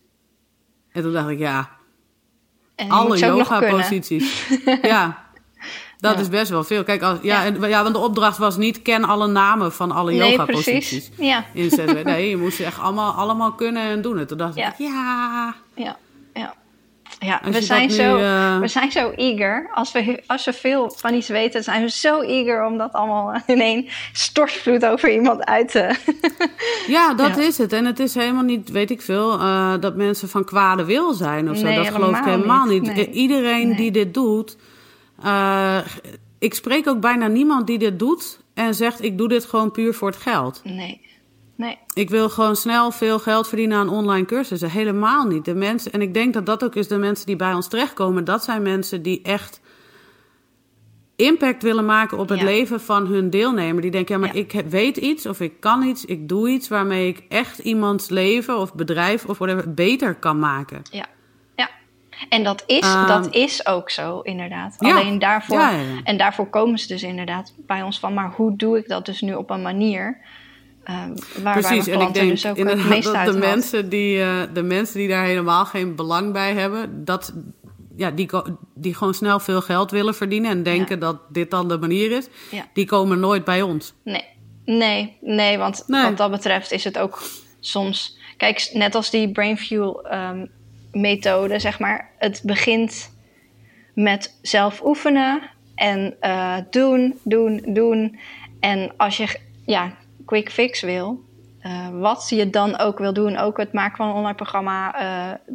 [0.92, 1.70] En toen dacht ik, ja,
[2.88, 4.46] alle yoga-posities.
[4.83, 5.22] ja,
[5.98, 6.20] dat Ja.
[6.20, 6.85] is best wel veel.
[6.85, 7.44] Kijk, als, ja, Ja.
[7.54, 11.09] En, ja, want de opdracht was niet ken alle namen van alle Nee, yoga-posities.
[11.09, 11.11] precies.
[11.26, 12.04] Ja, In.
[12.04, 14.18] Nee, je moest ze echt allemaal, allemaal kunnen en doen.
[14.18, 15.96] En toen dacht ik, ja, ja,
[16.35, 16.54] ja.
[17.24, 19.70] Ja, we zijn, nu, zo, eh, we zijn zo eager.
[19.74, 23.42] Als we, als we veel van iets weten, zijn we zo eager om dat allemaal
[23.46, 25.94] in één stortvloed over iemand uit te...
[26.87, 27.42] ja, dat Ja.
[27.42, 27.72] is het.
[27.72, 31.50] En het is helemaal niet, weet ik veel, eh, dat mensen van kwade wil zijn
[31.50, 31.64] of zo.
[31.64, 32.82] Nee, dat geloof ik helemaal niet.
[32.82, 32.94] niet.
[32.94, 33.10] Nee.
[33.10, 33.76] Iedereen Nee.
[33.76, 34.56] die dit doet,
[35.22, 35.78] eh,
[36.38, 39.94] ik spreek ook bijna niemand die dit doet en zegt, ik doe dit gewoon puur
[39.94, 40.60] voor het geld.
[40.64, 41.00] Nee,
[41.56, 41.78] nee.
[41.94, 44.70] Ik wil gewoon snel veel geld verdienen aan online cursussen.
[44.70, 45.44] Helemaal niet.
[45.44, 48.24] De mensen, en ik denk dat dat ook is de mensen die bij ons terechtkomen.
[48.24, 49.60] Dat zijn mensen die echt
[51.16, 52.44] impact willen maken op het Ja.
[52.44, 53.82] leven van hun deelnemer.
[53.82, 54.40] Die denken, ja, maar Ja.
[54.40, 58.58] ik weet iets of ik kan iets, ik doe iets waarmee ik echt iemands leven
[58.58, 60.82] of bedrijf of whatever beter kan maken.
[60.90, 61.06] Ja,
[61.56, 61.68] ja.
[62.28, 64.76] En dat is, Ehm, dat is ook zo, inderdaad.
[64.78, 64.98] Ja.
[64.98, 65.68] Alleen daarvoor,
[66.04, 69.20] en daarvoor komen ze dus inderdaad bij ons van, maar hoe doe ik dat dus
[69.20, 70.18] nu op een manier
[70.85, 74.20] ehm waar Precies, mijn en ik denk dus ook het meest dat de mensen, die,
[74.20, 77.35] eh, de mensen die daar helemaal geen belang bij hebben, dat,
[77.97, 78.31] ja, die,
[78.75, 82.29] die gewoon snel veel geld willen verdienen en denken dat dit dan de manier is,
[82.51, 82.66] Ja.
[82.73, 83.94] die komen nooit bij ons.
[84.05, 84.25] Nee,
[84.64, 86.03] nee, nee want Nee.
[86.03, 87.23] wat dat betreft is het ook
[87.61, 88.18] soms...
[88.37, 90.47] Kijk, net als die Brainfuel ehm
[90.94, 92.11] methode, zeg maar.
[92.18, 93.11] Het begint
[93.94, 95.42] met zelf oefenen
[95.75, 98.18] en eh, doen, doen, doen.
[98.61, 101.24] En als je ja, quick fix wil,
[101.60, 104.94] eh, wat je dan ook wil doen, ook het maken van een online programma...
[104.94, 105.54] eh,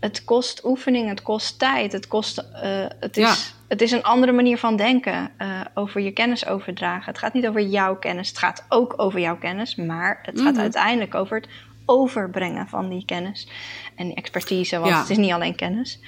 [0.00, 2.38] het kost oefening, het kost tijd, het kost...
[2.38, 3.34] eh, het, is, Ja.
[3.68, 5.30] het is een andere manier van denken,
[5.74, 7.04] over je kennis overdragen.
[7.04, 10.52] Het gaat niet over jouw kennis, het gaat ook over jouw kennis, maar het gaat
[10.52, 10.60] Mhm.
[10.62, 11.48] uiteindelijk over het
[11.86, 13.48] overbrengen van die kennis
[13.96, 15.00] en die expertise, want Ja.
[15.00, 15.98] het is niet alleen kennis.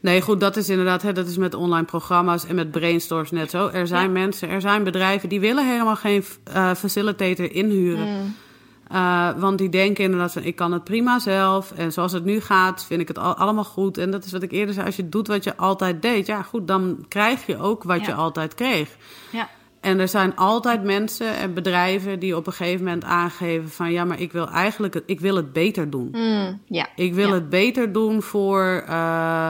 [0.00, 3.50] Nee, goed, dat is inderdaad, hè, dat is met online programma's en met brainstorms net
[3.50, 3.68] zo.
[3.68, 4.10] Er zijn Ja.
[4.10, 8.06] mensen, er zijn bedrijven die willen helemaal geen eh, facilitator inhuren.
[8.08, 8.34] Mm.
[8.88, 11.72] Eh, want die denken inderdaad van, ik kan het prima zelf.
[11.72, 13.98] En zoals het nu gaat, vind ik het al- allemaal goed.
[13.98, 16.26] En dat is wat ik eerder zei, als je doet wat je altijd deed...
[16.26, 18.06] ja, goed, dan krijg je ook wat Ja.
[18.06, 18.96] je altijd kreeg.
[19.30, 19.48] ja,
[19.80, 24.04] En er zijn altijd mensen en bedrijven die op een gegeven moment aangeven van ja,
[24.04, 26.08] maar ik wil eigenlijk het, ik wil het beter doen.
[26.12, 26.86] Mm, ja.
[26.96, 29.48] Ik wil het beter doen voor, eh,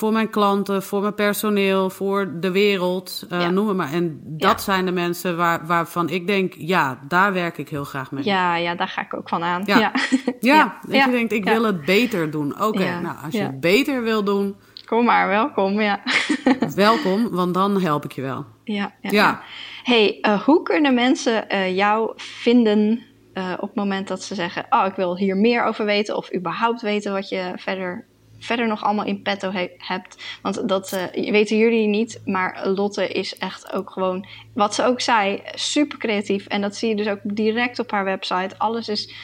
[0.00, 3.50] voor mijn klanten, voor mijn personeel, voor de wereld, Ja.
[3.50, 3.92] noem het maar.
[3.92, 4.58] En dat Ja.
[4.58, 8.24] zijn de mensen waar, waarvan ik denk, ja, daar werk ik heel graag mee.
[8.24, 9.62] Ja, ja, daar ga ik ook van aan.
[9.64, 9.78] Ja.
[9.78, 9.92] Ja.
[10.40, 11.04] Ja, dat Ja.
[11.04, 12.62] je denkt, ik wil het beter doen.
[12.62, 15.80] Oké, nou, als je het beter wil doen, Kom maar, welkom.
[15.80, 16.00] Ja.
[16.74, 18.46] welkom, want dan help ik je wel.
[18.64, 19.10] ja, ja.
[19.10, 19.40] Ja.
[19.82, 23.02] Hey, eh, hoe kunnen mensen eh, jou vinden
[23.34, 26.80] op het moment dat ze zeggen: Oh, ik wil hier meer over weten, of überhaupt
[26.80, 28.06] weten wat je verder,
[28.40, 30.16] verder nog allemaal in petto he- hebt?
[30.42, 35.00] Want dat eh, weten jullie niet, maar Lotte is echt ook gewoon, wat ze ook
[35.00, 36.46] zei, super creatief.
[36.46, 38.58] En dat zie je dus ook direct op haar website.
[38.58, 39.14] Alles is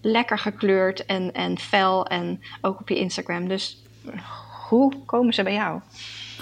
[0.00, 3.48] lekker gekleurd en, en fel, en ook op je Instagram.
[3.48, 3.82] Dus
[4.68, 5.80] hoe komen ze bij jou?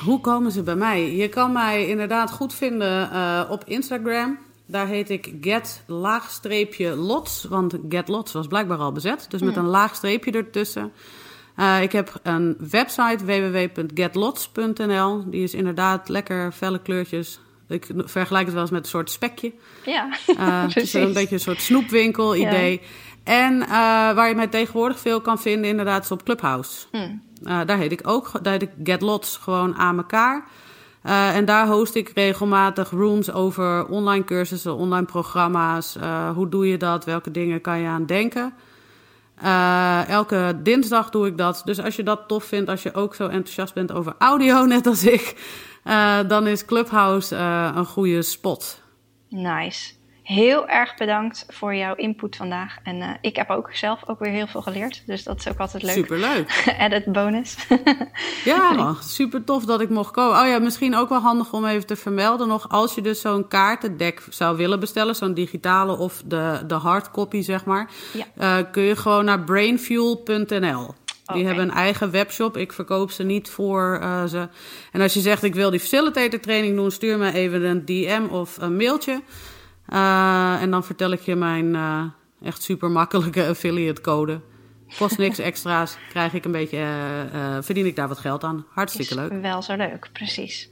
[0.05, 1.15] Hoe komen ze bij mij?
[1.15, 4.39] Je kan mij inderdaad goed vinden eh, op Instagram.
[4.67, 7.45] Daar heet ik get laagstreepje lots.
[7.45, 9.27] Want get lots was blijkbaar al bezet.
[9.29, 10.93] Dus met een laag streepje ertussen.
[11.63, 15.31] Eh, ik heb een website www.getlots.nl.
[15.31, 17.41] Die is inderdaad lekker felle kleurtjes.
[17.69, 19.53] Ik vergelijk het wel eens met een soort spekje.
[19.85, 22.81] Ja, Eh, het is een beetje een soort snoepwinkel idee.
[23.25, 23.69] En eh,
[24.15, 26.87] waar je mij tegenwoordig veel kan vinden, inderdaad, is op Clubhouse.
[26.91, 27.23] Hmm.
[27.45, 30.45] Eh, daar heet ik ook, daar heet ik Get Lots gewoon aan elkaar.
[31.03, 35.97] En daar host ik regelmatig rooms over online cursussen, online programma's.
[36.35, 37.05] Hoe doe je dat?
[37.05, 38.55] Welke dingen kan je aan denken?
[39.43, 41.63] Eh, elke dinsdag doe ik dat.
[41.65, 44.87] Dus als je dat tof vindt, als je ook zo enthousiast bent over audio, net
[44.87, 45.37] als ik,
[45.85, 48.81] eh, dan is Clubhouse eh, een goede spot.
[49.29, 49.93] Nice.
[50.23, 52.77] Heel erg bedankt voor jouw input vandaag.
[52.83, 55.03] En eh, ik heb ook zelf ook weer heel veel geleerd.
[55.07, 55.93] Dus dat is ook altijd leuk.
[55.93, 56.65] Superleuk.
[56.79, 57.57] Edit bonus.
[58.45, 60.41] Ja, super tof dat ik mocht komen.
[60.41, 62.69] Oh ja, misschien ook wel handig om even te vermelden nog.
[62.69, 67.65] Als je dus zo'n kaartendek zou willen bestellen, zo'n digitale of de, de hardcopy, zeg
[67.65, 67.91] maar.
[68.13, 68.25] Ja.
[68.37, 70.95] eh, kun je gewoon naar brainfuel.nl.
[71.33, 72.57] Die hebben een eigen webshop.
[72.57, 74.49] Ik verkoop ze niet voor eh, ze.
[74.93, 78.23] En als je zegt ik wil die facilitator training doen, stuur me even een DM
[78.31, 79.21] of een mailtje.
[79.93, 82.03] Eh, en dan vertel ik je mijn eh,
[82.43, 84.41] echt super makkelijke affiliate code.
[84.99, 85.97] Kost niks extra's.
[86.09, 86.79] Krijg ik een beetje,
[87.33, 88.65] eh, verdien ik daar wat geld aan.
[88.69, 89.33] Hartstikke leuk.
[89.41, 90.69] Wel zo leuk, precies.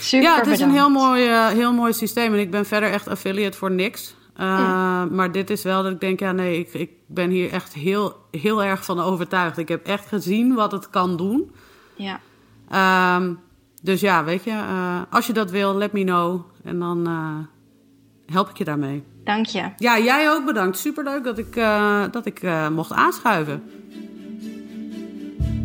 [0.00, 2.32] Super Ja, het is een heel mooi, heel mooi systeem.
[2.32, 4.14] En ik ben verder echt affiliate voor niks.
[4.40, 7.74] Uh, Maar dit is wel dat ik denk, ja nee, ik, ik ben hier echt
[7.74, 9.58] heel, heel erg van overtuigd.
[9.58, 11.50] Ik heb echt gezien wat het kan doen.
[11.94, 12.20] Ja,
[12.70, 13.34] Ehm,
[13.82, 14.62] dus ja, weet je,
[15.10, 16.40] als je dat wil, let me know.
[16.64, 17.06] En dan
[18.32, 19.02] help ik je daarmee.
[19.24, 19.62] dank je.
[19.76, 20.78] Ja, jij ook bedankt.
[20.78, 23.62] Superleuk dat ik, uh, dat ik mocht aanschuiven.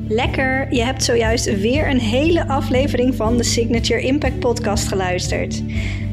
[0.07, 5.63] Lekker, je hebt zojuist weer een hele aflevering van de Signature Impact Podcast geluisterd.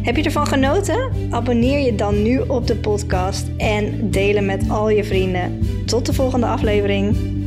[0.02, 1.12] Heb je ervan genoten?
[1.30, 5.60] Abonneer je dan nu op de podcast en deel hem met al je vrienden.
[5.86, 7.37] Tot de volgende aflevering.